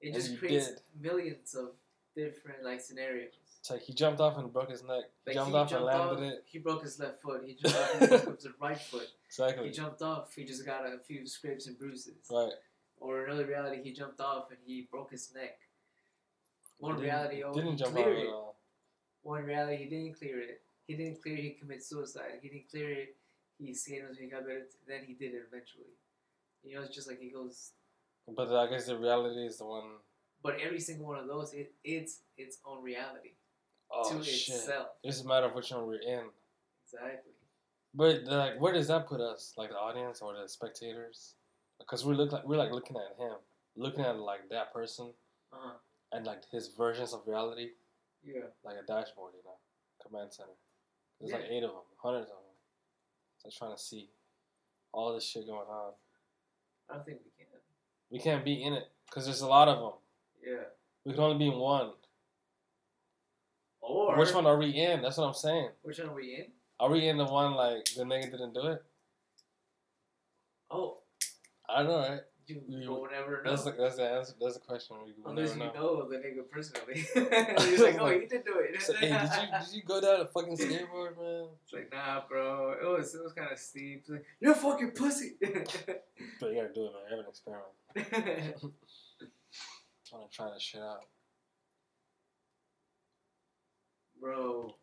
[0.01, 0.81] It just creates did.
[1.01, 1.71] millions of
[2.15, 3.33] different like scenarios.
[3.61, 5.05] It's like he jumped off and broke his neck.
[5.27, 6.45] Like jumped he off jumped and landed off, it.
[6.47, 7.43] he broke his left foot.
[7.47, 9.09] He jumped off and broke his right foot.
[9.27, 9.67] Exactly.
[9.67, 12.15] He jumped off, he just got a few scrapes and bruises.
[12.31, 12.53] Right.
[12.99, 15.59] Or another reality, he jumped off and he broke his neck.
[16.79, 18.57] One Didn't- reality, oh, didn't he jump off at all.
[19.23, 20.63] One reality, he didn't clear it.
[20.87, 22.39] He didn't clear he committed suicide.
[22.43, 23.17] He didn't clear it,
[23.59, 24.63] he skated until he got better.
[24.89, 25.93] Then he did it eventually.
[26.65, 27.71] You know, it's just like he goes.
[28.37, 29.85] But I guess the reality is the one
[30.43, 33.33] But every single one of those, it, it's its own reality
[33.91, 34.57] oh to shit.
[34.57, 34.89] itself.
[35.03, 36.25] It's a matter of which one we're in.
[36.85, 37.33] Exactly.
[37.95, 39.53] But like, where does that put us?
[39.57, 41.35] Like the audience or the spectators?
[41.79, 43.37] Because we look like we're like looking at him,
[43.77, 45.13] looking at like that person
[45.53, 45.73] Uh huh.
[46.13, 47.71] and like his versions of reality,
[48.25, 48.43] Yeah.
[48.65, 49.57] like a dashboard, you know,
[50.05, 50.51] command center.
[51.21, 52.55] There's like eight of them, hundreds of them.
[53.39, 54.09] So trying to see
[54.93, 55.93] all this shit going on.
[56.89, 57.47] I don't think we can.
[58.11, 59.93] We can't be in it because there's a lot of them.
[60.45, 60.65] Yeah.
[61.05, 61.91] We can only be in one.
[63.81, 65.03] Or Which one are we in?
[65.03, 65.71] That's what I'm saying.
[65.83, 66.47] Which one are we in?
[66.79, 68.83] Are we in the one like the nigga didn't do it?
[70.71, 70.99] Oh,
[71.69, 72.21] I don't know, right?
[72.55, 73.51] You You- will never know.
[73.51, 74.35] That's the that's the answer.
[74.41, 74.97] That's the question.
[75.05, 75.95] We will Unless never you know.
[75.95, 76.95] know the nigga personally.
[77.71, 78.81] He's like, oh, he did do it.
[78.83, 81.47] So, hey, did you did you go down a fucking skateboard, man?
[81.65, 82.73] It's like, nah, bro.
[82.73, 84.01] It was it was kind of steep.
[84.01, 85.37] It's like, you're a fucking pussy.
[85.41, 87.03] But you gotta do it, man.
[87.11, 87.73] Have an experiment.
[90.13, 91.01] I wanna try this shit out.
[94.21, 94.75] bro.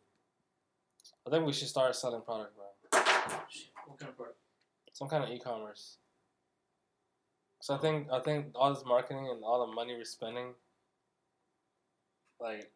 [1.26, 2.64] I think we should start selling product, bro.
[3.86, 4.36] What kind of part?
[4.92, 5.98] Some kind of e-commerce.
[7.60, 10.54] So I think I think all this marketing and all the money we're spending,
[12.40, 12.70] like,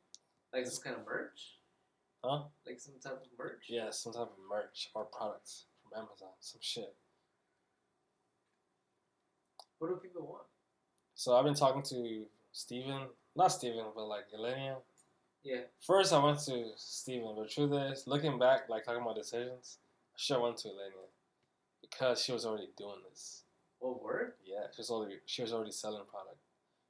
[0.52, 1.56] Like some kind of merch?
[2.24, 2.42] huh?
[2.66, 3.64] Like some type of merch?
[3.68, 6.94] Yeah, some type of merch or products from Amazon, some shit.
[9.78, 10.44] What do people want?
[11.14, 14.76] So I've been talking to Steven, not Steven, but like Elenia.
[15.42, 15.62] Yeah.
[15.80, 19.78] First, I went to Steven, but truth is, looking back, like talking about decisions,
[20.14, 21.08] I should have went to Elenia
[21.80, 23.42] because she was already doing this.
[23.82, 24.34] What word?
[24.46, 26.38] Yeah, she was already she was already selling product.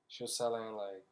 [0.09, 1.03] She was selling like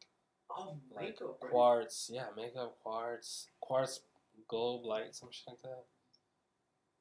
[0.55, 1.51] Oh, like makeup, right?
[1.51, 4.01] quartz, yeah, makeup quartz, quartz
[4.47, 5.83] globe light, some shit like that.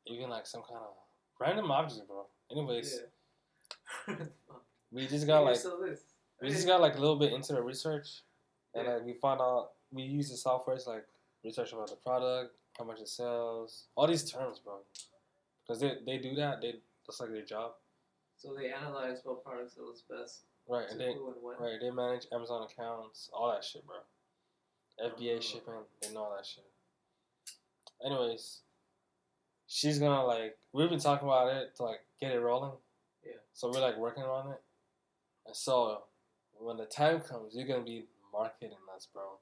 [0.07, 0.95] Even like some kind of
[1.39, 2.25] random object, bro.
[2.51, 3.01] Anyways,
[4.09, 4.15] Yeah.
[4.93, 5.59] we just got like
[6.41, 8.23] we just got like a little bit into the research,
[8.75, 8.95] and Yeah.
[8.95, 11.07] like we found out we use the software to like
[11.45, 14.79] research about the product, how much it sells, all these terms, bro.
[15.67, 17.73] Because they they do that, they that's like their job,
[18.41, 20.87] So they analyze what product sells best right?
[20.91, 21.19] And they and
[21.59, 23.97] right they manage Amazon accounts, all that shit, bro.
[24.99, 25.33] FBA Oh.
[25.33, 25.41] Uh-huh.
[25.41, 26.65] shipping, they know all that shit.
[28.05, 28.61] Anyways,
[29.67, 32.79] she's gonna like we've been talking about it to like get it rolling.
[33.23, 33.33] Yeah.
[33.53, 34.63] So we're like working on it,
[35.47, 36.05] and so
[36.53, 39.39] when the time comes, you're gonna be marketing us, bro.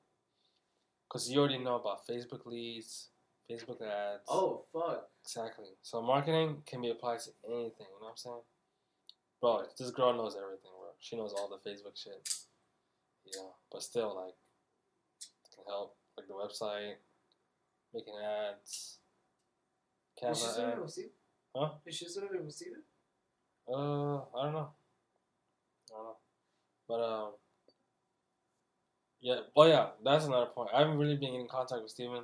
[1.09, 3.09] Cause you already know about Facebook leads,
[3.49, 4.25] Facebook ads.
[4.29, 5.09] Oh fuck.
[5.23, 5.69] Exactly.
[5.83, 7.87] So marketing can be applied to anything.
[7.95, 8.41] You know what I'm saying?
[9.41, 10.91] Bro, this girl knows everything, bro.
[10.99, 12.29] She knows all the Facebook shit.
[13.25, 14.35] Yeah, but still, like,
[15.55, 15.97] can help.
[16.17, 16.95] Like the website,
[17.95, 18.99] making ads,
[20.23, 20.79] Is she still in ad.
[21.55, 21.71] Huh?
[21.87, 22.79] Is she still Hermosillo?
[23.69, 24.71] Uh, I don't know.
[25.91, 26.17] I don't know.
[26.89, 27.31] But um,
[29.21, 29.41] yeah.
[29.55, 29.87] Well, yeah.
[30.05, 30.71] That's another point.
[30.75, 32.23] I haven't really been in contact with Steven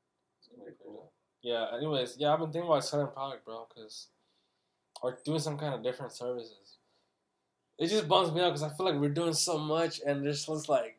[0.00, 0.39] Very pretty
[0.82, 1.12] cool.
[1.42, 1.66] Yeah.
[1.76, 4.08] Anyways, yeah, I've been thinking about selling product, bro, cause
[5.02, 6.76] or doing some kind of different services.
[7.78, 10.44] It just bums me out because I feel like we're doing so much and there's
[10.44, 10.98] just like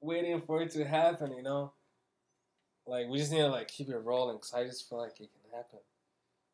[0.00, 1.72] waiting for it to happen, you know.
[2.86, 5.30] Like we just need to like keep it rolling because I just feel like it
[5.30, 5.78] can happen.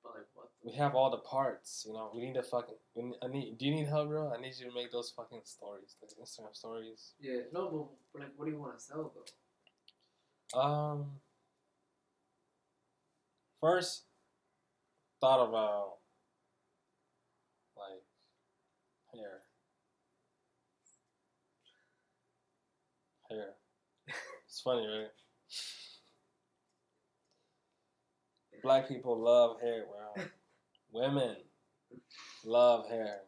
[0.02, 0.50] But like what?
[0.62, 2.10] We have all the parts, you know.
[2.14, 2.74] We need to fucking.
[2.94, 3.58] We need, I need.
[3.58, 4.32] Do you need help, bro?
[4.32, 7.12] I need you to make those fucking stories, like Instagram stories.
[7.20, 7.40] Yeah.
[7.52, 9.12] No, but, but like, what do you want to sell
[10.54, 10.60] though?
[10.60, 11.06] Um.
[13.60, 14.02] First,
[15.20, 15.94] thought about
[17.76, 18.02] like
[19.14, 19.40] hair.
[23.30, 23.54] Hair.
[24.48, 25.08] It's funny, right?
[28.62, 30.24] Black people love hair, bro.
[30.92, 31.36] Women
[32.44, 33.20] love hair.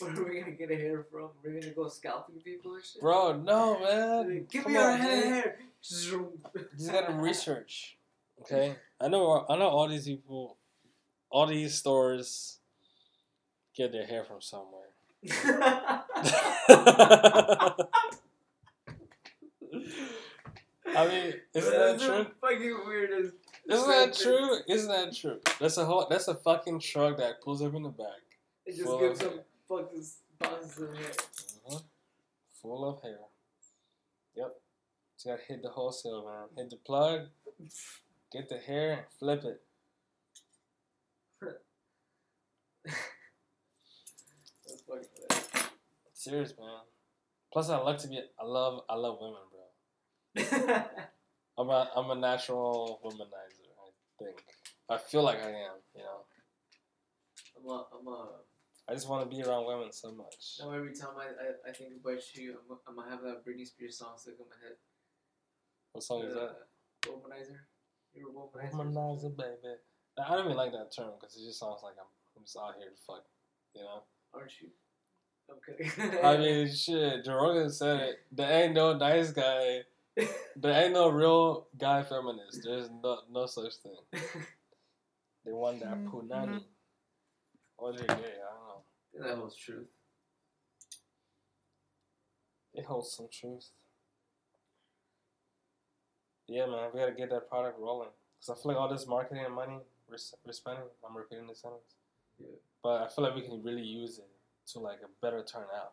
[0.00, 1.30] Where are we gonna get a hair from?
[1.42, 3.00] We're gonna go scalping people and shit.
[3.00, 4.46] Bro, no, man.
[4.50, 5.58] Give Come me your hair.
[5.82, 6.32] You
[6.76, 7.96] just gotta research.
[8.40, 9.44] Okay, I know.
[9.48, 10.56] I know all these people,
[11.30, 12.58] all these stores
[13.74, 14.82] get their hair from somewhere.
[20.88, 22.26] I mean, isn't that That's true?
[22.40, 23.32] Fucking weird as.
[23.68, 24.58] Isn't that true?
[24.68, 25.40] Isn't that true?
[25.60, 26.06] That's a whole.
[26.08, 28.22] That's a fucking truck that pulls up in the back,
[28.64, 30.04] It just gives them fucking
[30.38, 31.12] boxes of hair.
[31.68, 31.82] Mhm.
[32.62, 33.18] full of hair.
[34.36, 34.52] Yep.
[35.16, 36.48] So you gotta hit the wholesale, man.
[36.56, 37.28] Hit the plug,
[38.36, 39.60] get the hair, and flip it.
[42.84, 45.68] That's fucking.
[46.12, 46.68] Serious, man.
[47.52, 48.20] Plus, I like to be.
[48.38, 48.82] I love.
[48.88, 50.84] I love women, bro.
[51.58, 51.90] I'm a.
[51.96, 53.70] I'm a natural womanizer.
[53.80, 54.44] I think.
[54.90, 55.80] I feel like I am.
[55.94, 56.20] You know.
[57.58, 58.28] I'm a, I'm a,
[58.88, 60.60] I just want to be around women so much.
[60.60, 63.66] now every time I, I, I think about you, I'm, I'm gonna have that Britney
[63.66, 64.76] Spears song stuck in my head.
[65.92, 66.56] What song is that?
[68.16, 68.20] Womanizer.
[68.20, 68.74] You're a womanizer.
[68.74, 69.74] Womanizer, baby.
[70.18, 72.74] I don't even like that term because it just sounds like I'm, I'm just out
[72.78, 73.24] here to fuck.
[73.74, 74.02] You know.
[74.34, 74.68] Aren't you?
[75.50, 76.24] I'm.
[76.24, 77.24] I mean, shit.
[77.24, 78.16] Joe Rogan said it.
[78.32, 79.80] There ain't no nice guy.
[80.56, 82.62] There ain't no real guy feminist.
[82.64, 84.22] There's no no such thing.
[85.46, 86.08] They want that mm-hmm.
[86.08, 86.60] punani.
[87.78, 88.14] Or they're gay.
[88.14, 89.28] I don't know.
[89.28, 89.86] that holds truth.
[92.74, 93.70] It holds some truth.
[96.48, 98.08] Yeah, man, we gotta get that product rolling.
[98.40, 99.78] Cause I feel like all this marketing and money
[100.08, 100.84] we're, we're spending.
[101.08, 101.94] I'm repeating the sentence.
[102.38, 102.46] Yeah.
[102.82, 104.28] But I feel like we can really use it
[104.72, 105.92] to like a better turnout.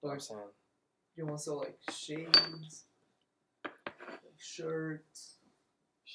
[0.00, 0.40] What I'm saying?
[1.16, 2.84] you want to sell like shades,
[3.64, 3.72] like
[4.38, 5.34] shirts.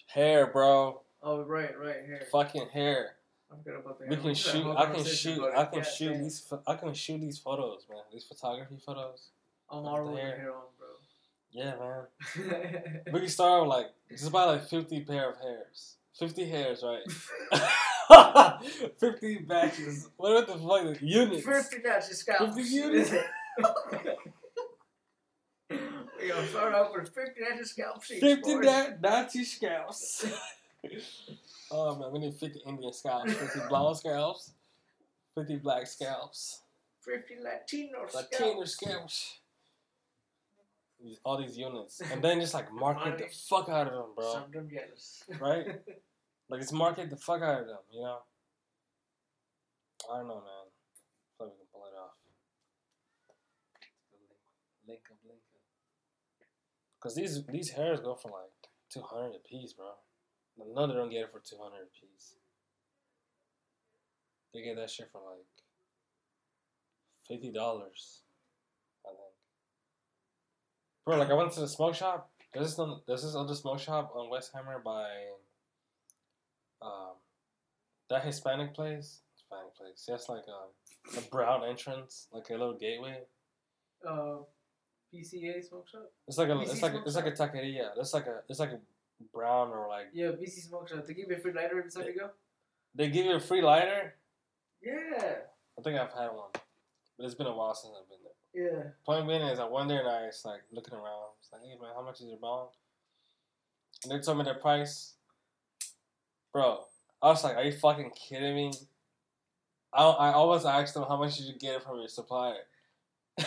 [0.07, 1.01] Hair, bro.
[1.21, 2.21] Oh right, right hair.
[2.31, 3.15] Fucking hair.
[3.51, 4.09] I forgot about that.
[4.09, 4.77] We can should have a shoot.
[4.77, 5.43] I can shoot.
[5.55, 6.23] I can Yeah, shoot damn.
[6.23, 6.53] these.
[6.65, 7.99] I can shoot these photos, man.
[8.11, 9.29] These photography photos.
[9.69, 10.37] Oh, I'm all the hair.
[10.37, 10.63] hair on,
[11.53, 12.07] Yeah, man.
[13.13, 15.97] We can start with like just buy like fifty pair of hairs.
[16.17, 17.03] Fifty hairs, right?
[18.99, 20.09] Fifty batches.
[20.17, 21.01] What the fuck?
[21.01, 21.45] Units.
[21.45, 22.55] Fifty natural scalps.
[22.55, 23.11] 50 units?
[25.69, 28.21] We're gonna start out with fifty natural scalp sheets.
[28.21, 30.25] Fifty da- Nazi scalps.
[31.71, 33.33] oh man, we need fifty Indian scalps.
[33.33, 34.51] Fifty blonde scalps.
[35.35, 36.61] Fifty black scalps.
[37.01, 38.71] Fifty Latino, Latino scalps.
[38.71, 39.39] scalps.
[41.23, 44.33] All these units, and then just like market the fuck out of them, bro.
[44.33, 45.23] Some of them jealous.
[45.39, 45.67] Right?
[46.49, 48.19] Like just market the fuck out of them, you know.
[50.11, 50.67] I don't know, man.
[50.67, 52.13] I feel like we can pull it off.
[54.87, 55.61] Link up, link up.
[56.99, 58.51] Cause these these hairs go for like
[58.91, 59.91] two hundred a piece, bro.
[60.57, 62.35] No, they don't get it for two hundred a piece.
[64.53, 65.47] They get that shit for like
[67.27, 68.21] fifty dollars.
[71.05, 72.29] Bro, like I went to the smoke shop.
[72.53, 75.07] There's this one- there's this other smoke shop on West Hammer by
[76.81, 77.15] um
[78.09, 79.21] that Hispanic place.
[79.35, 80.05] Hispanic place.
[80.07, 83.21] It's like a, a brown entrance, like a little gateway.
[84.07, 84.37] Uh,
[85.13, 86.11] PCA smoke shop.
[86.27, 87.89] It's like a BC it's like it's like a taqueria.
[87.97, 88.79] It's like a it's like a
[89.33, 91.05] brown or like Yeah, BC smoke shop.
[91.05, 92.29] They give you a free lighter every time you go.
[92.95, 94.15] they give you a free lighter.
[94.81, 95.35] Yeah.
[95.77, 96.49] I think I've had one,
[97.17, 98.19] but it's been a while since I've been.
[98.53, 98.83] Yeah.
[99.05, 101.31] Point being is, I there and I was like looking around.
[101.39, 102.67] It's like, hey man, how much is your bong?
[104.03, 105.13] And they told me their price.
[106.51, 106.85] Bro,
[107.21, 108.71] I was like, are you fucking kidding me?
[109.91, 112.57] I I always asked them how much did you get it from your supplier.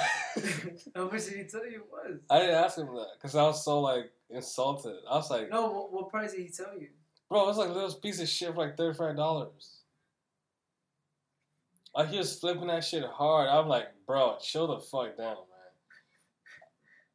[0.97, 2.19] How much did he tell you it was?
[2.29, 4.97] I didn't ask him that because I was so like insulted.
[5.09, 6.89] I was like, No, what, what price did he tell you?
[7.29, 9.83] bro, it was like a little piece of shit for like thirty five dollars.
[11.97, 13.49] Like he was flipping that shit hard.
[13.49, 15.73] I'm like, bro, chill the fuck down, man.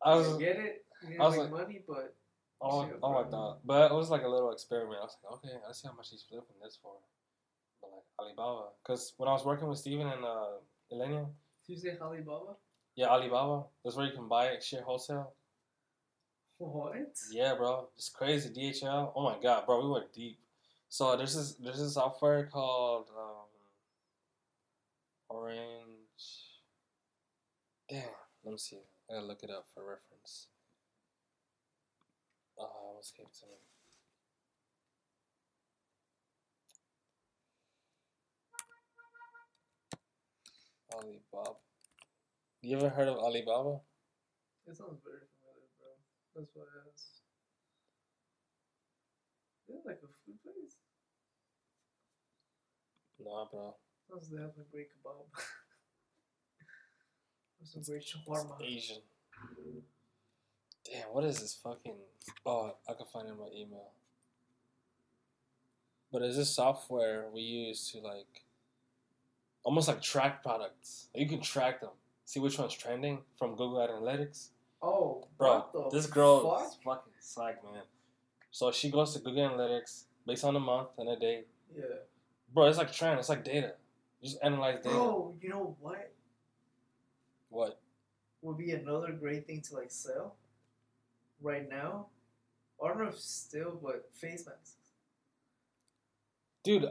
[0.03, 0.85] I was get it.
[1.19, 2.15] I was like- money, but
[2.63, 3.57] Oh, Shit, oh my god!
[3.65, 4.99] But it was like a little experiment.
[5.01, 6.91] I was like, okay, I see how much he's flipping this for.
[7.81, 10.45] But like Alibaba, because when I was working with Steven and uh,
[10.93, 11.25] Elenia,
[11.65, 12.53] did you say Alibaba?
[12.95, 15.33] yeah, Alibaba, that's where you can buy shit wholesale.
[16.59, 17.15] What?
[17.31, 18.49] Yeah, bro, it's crazy.
[18.49, 19.11] DHL.
[19.15, 20.37] Oh my god, bro, we went deep.
[20.87, 23.47] So there's this there's this software called um,
[25.31, 26.59] Orange.
[27.87, 28.03] Damn,
[28.43, 28.81] let me see.
[29.09, 30.47] I gotta look it up for reference.
[32.59, 32.65] Uh,
[32.95, 33.55] what's came to me?
[40.93, 41.55] Alibaba.
[42.61, 43.79] You ever heard of Alibaba?
[44.67, 45.95] It sounds very familiar, bro.
[46.35, 47.21] That's why I asked.
[49.69, 50.75] Is it like a food place?
[53.19, 53.75] Nah, bro.
[54.11, 55.15] Sounds like they have a great kebab.
[57.61, 58.61] Or some great shawarma.
[58.61, 58.97] Asian.
[60.83, 61.95] Damn, what is this fucking?
[62.45, 63.91] Oh, I can find it in my email.
[66.11, 68.43] But it's this software we use to like,
[69.63, 71.07] almost like track products.
[71.15, 71.91] You can track them,
[72.25, 74.49] see which one's trending from Google Analytics.
[74.81, 76.67] Oh, Bro, what the this girl fuck?
[76.67, 77.83] is fucking psych, man.
[78.49, 81.45] So she goes to Google Analytics based on the month and a day.
[81.73, 81.83] Yeah.
[82.53, 83.19] Bro, it's like trend.
[83.19, 83.75] It's like data.
[84.23, 84.89] Just analyze data.
[84.89, 86.11] Bro, you know what
[87.49, 87.79] What?
[88.41, 90.35] would be another great thing to like sell
[91.41, 92.07] right now?
[92.83, 94.75] I don't know if still, but face masks.
[96.63, 96.85] dude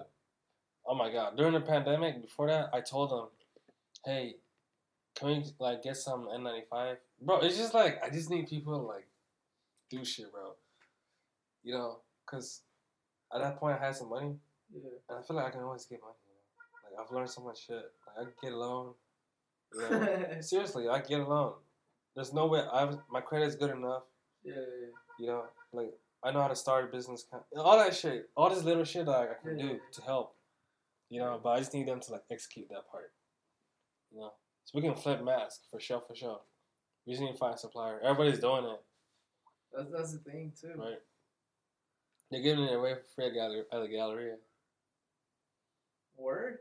[0.86, 3.26] oh my god during the pandemic before that i told them
[4.04, 4.34] hey
[5.14, 8.82] can we like get some n95 bro it's just like i just need people to
[8.84, 9.06] like
[9.90, 10.54] do shit bro
[11.62, 12.62] you know because
[13.34, 14.34] at that point i had some money
[14.74, 14.80] Yeah.
[15.08, 16.14] and i feel like i can always get money
[16.96, 17.76] like i've learned so much shit
[18.06, 18.92] like i can get a loan
[19.74, 21.52] you know seriously i get a loan
[22.14, 24.02] there's no way i my credit's good enough
[24.42, 24.86] yeah, yeah,
[25.18, 25.92] you know, like
[26.24, 27.26] I know how to start a business,
[27.56, 29.78] all that shit, all this little shit that I can Yeah, do yeah.
[29.92, 30.34] to help,
[31.10, 31.38] you know.
[31.42, 33.12] But I just need them to like execute that part,
[34.10, 34.32] you know.
[34.64, 36.40] So we can flip masks for sure, for sure.
[37.06, 38.00] We just need to find a supplier.
[38.02, 38.80] Everybody's doing it,
[39.76, 40.72] That's, that's the thing too.
[40.78, 41.00] right?
[42.30, 44.36] They're giving it away for free at, Gallery, at the Galleria.
[46.16, 46.58] Word?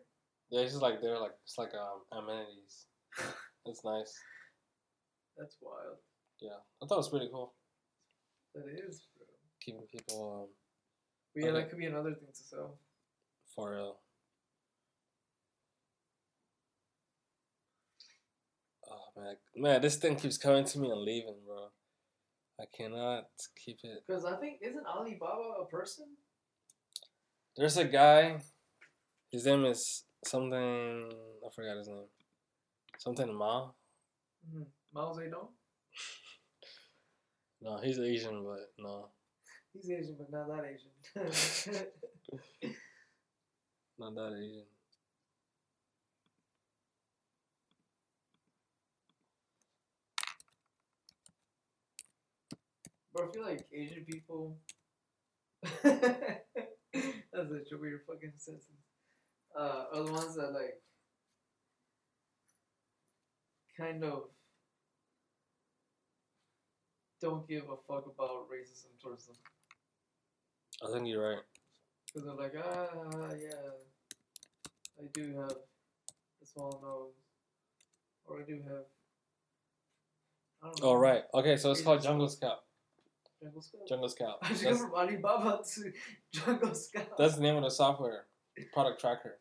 [0.49, 2.85] Yeah, it's just like they're like it's like um amenities.
[3.65, 4.17] It's nice.
[5.37, 5.97] That's wild.
[6.41, 7.53] Yeah, I thought it was pretty cool.
[8.55, 9.27] That is, bro.
[9.61, 10.47] Keeping people um
[11.35, 11.59] But yeah, Okay.
[11.59, 12.79] that could be another thing to sell.
[13.55, 13.99] for real.
[18.89, 21.67] Oh man, man, this thing keeps coming to me and leaving, bro.
[22.59, 23.27] I cannot
[23.63, 24.03] keep it.
[24.07, 26.05] Because I think, isn't Alibaba a person?
[27.55, 28.41] There's a guy.
[29.31, 31.11] His name is something.
[31.45, 32.07] I forgot his name.
[32.97, 33.69] Something Ma.
[34.47, 34.63] Mm-hmm.
[34.93, 35.49] Mao Zedong?
[37.61, 39.09] No, he's Asian, but no,
[39.73, 40.91] He's Asian, but not that Asian.
[43.99, 44.63] not that Asian.
[53.13, 54.57] but I feel like Asian people.
[55.83, 58.88] That's such a weird fucking sentence.
[59.57, 60.81] Uh, are the ones that like
[63.77, 64.23] kind of
[67.21, 69.35] don't give a fuck about racism towards them.
[70.85, 71.43] I think you're right.
[72.05, 73.71] Because they're like, ah, yeah,
[74.99, 77.13] I do have a small nose.
[78.25, 78.85] Or I do have.
[80.63, 80.79] I don't.
[80.83, 81.23] Oh right.
[81.33, 82.63] Okay, so it's called Jungle Scout.
[83.41, 83.87] Jungle Scout?
[83.87, 84.37] Jungle Scout.
[84.41, 85.91] I should go from Alibaba to
[86.31, 87.17] Jungle Scout.
[87.17, 88.25] that's the name of the software.
[88.73, 89.39] Product tracker.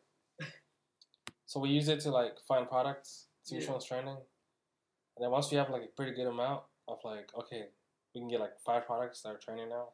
[1.45, 3.71] So we use it to like find products, see which Yeah.
[3.71, 7.69] one's trending, and then once we have like a pretty good amount of like, okay,
[8.13, 9.93] we can get like five products that are trending now.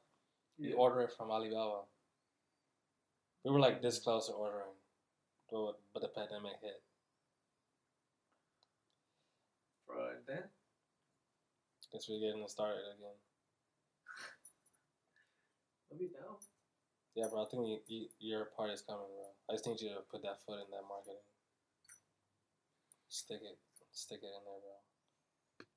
[0.58, 1.86] We order it from Alibaba.
[3.44, 4.76] We were like this close to ordering,
[5.50, 6.82] but but the pandemic hit.
[9.88, 10.50] And then
[11.96, 13.16] Guess we're getting started again.
[15.90, 16.36] I'll be down.
[17.16, 17.46] Yeah, bro.
[17.46, 19.32] I think you, you, your part is coming, bro.
[19.50, 21.24] I just need you to put that foot in that marketing.
[23.10, 23.58] Stick it,
[23.92, 24.76] stick it in there, bro.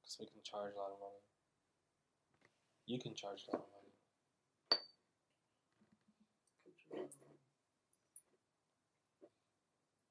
[0.04, 1.22] Cause we can charge a lot of money.
[2.86, 3.92] You can charge a lot of money.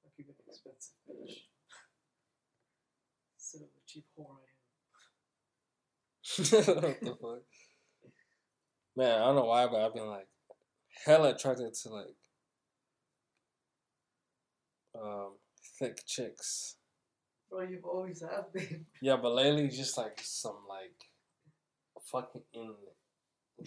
[0.04, 1.44] I'll keep it expensive, bitch.
[3.38, 4.44] Instead of the cheap whore I
[6.60, 6.76] am.
[6.84, 7.44] what the fuck?
[8.96, 10.28] Man, I don't know why, but I've been like
[11.06, 12.16] hella attracted to like
[14.96, 15.32] um
[15.80, 16.76] thick chicks.
[17.50, 18.86] Bro, you've always have been.
[19.02, 21.10] Yeah, but lately just like some like
[22.12, 22.74] fucking in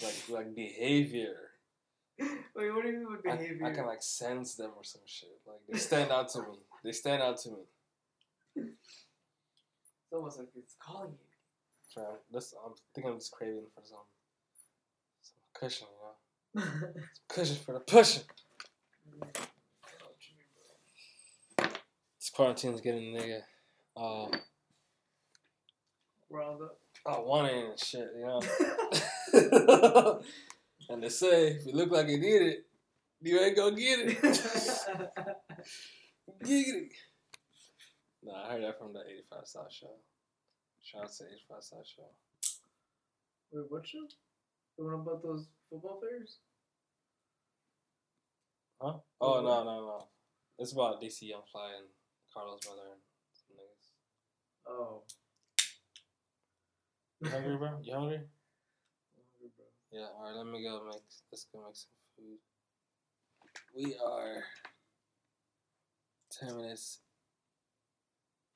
[0.02, 1.36] like like behavior.
[2.18, 3.66] Wait, what do you mean with I, behavior?
[3.66, 5.40] I can like sense them or some shit.
[5.46, 6.58] Like they stand out to me.
[6.84, 7.56] They stand out to me.
[8.56, 12.02] It's almost like it's calling you.
[12.02, 13.98] I'm, this, I'm thinking I'm just craving for some
[15.22, 15.88] some cushion,
[16.54, 16.94] you know, some
[17.28, 18.22] cushion for the pushing.
[21.58, 23.40] This quarantine's getting nigga
[23.96, 24.30] uh, all
[26.30, 26.78] Round up.
[27.06, 28.40] all wanted and shit, you know.
[30.88, 32.66] and they say if you look like you need it,
[33.22, 34.22] you ain't gonna get it.
[36.44, 36.88] Giggity.
[38.22, 39.90] Nah, I heard that from the 85 South show.
[40.82, 42.02] Shout out to 85 South show.
[43.52, 44.06] Wait, what show?
[44.80, 46.38] The one about those football players?
[48.80, 48.94] Huh?
[49.20, 50.08] Oh no no no!
[50.58, 51.88] It's about DC Young Fly and
[52.34, 53.02] Karlous brother and
[53.34, 53.90] some niggas.
[54.66, 55.02] Oh.
[57.20, 57.78] You hungry, bro?
[57.82, 58.20] You hungry?
[59.12, 59.66] hungry, bro.
[59.92, 60.06] Yeah.
[60.16, 60.36] All right.
[60.36, 61.02] Let me go make.
[61.30, 62.38] Let's go make some food.
[63.76, 64.44] We are
[66.30, 67.00] ten minutes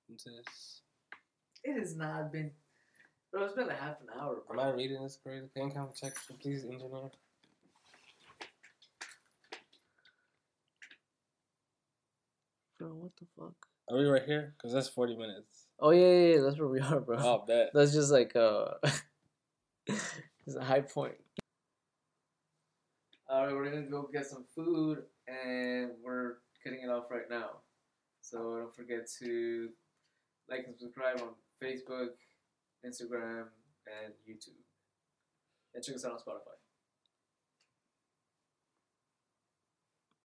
[0.09, 0.81] into this.
[1.65, 2.53] It has not been.
[3.35, 4.61] Bro, it's been a half an hour, Am.
[4.61, 5.49] I reading this correctly?
[5.57, 7.11] Can you come check, please, engineer?
[12.79, 13.55] Bro, what the fuck?
[13.91, 14.55] Are we right here?
[14.63, 15.67] Cause that's forty minutes.
[15.81, 16.43] Oh, yeah, yeah, yeah.
[16.43, 17.17] That's where we are, bro.
[17.19, 17.71] Oh, bet.
[17.75, 18.75] That's just like, uh.
[19.89, 21.17] it's a high point.
[23.29, 27.63] Alright, we're gonna go get some food and we're cutting it off right now.
[28.21, 29.71] So don't forget to
[30.49, 31.31] like and subscribe on
[31.61, 32.11] Facebook,
[32.87, 33.49] Instagram,
[33.87, 34.61] and YouTube.
[35.75, 36.64] And check us out on Spotify.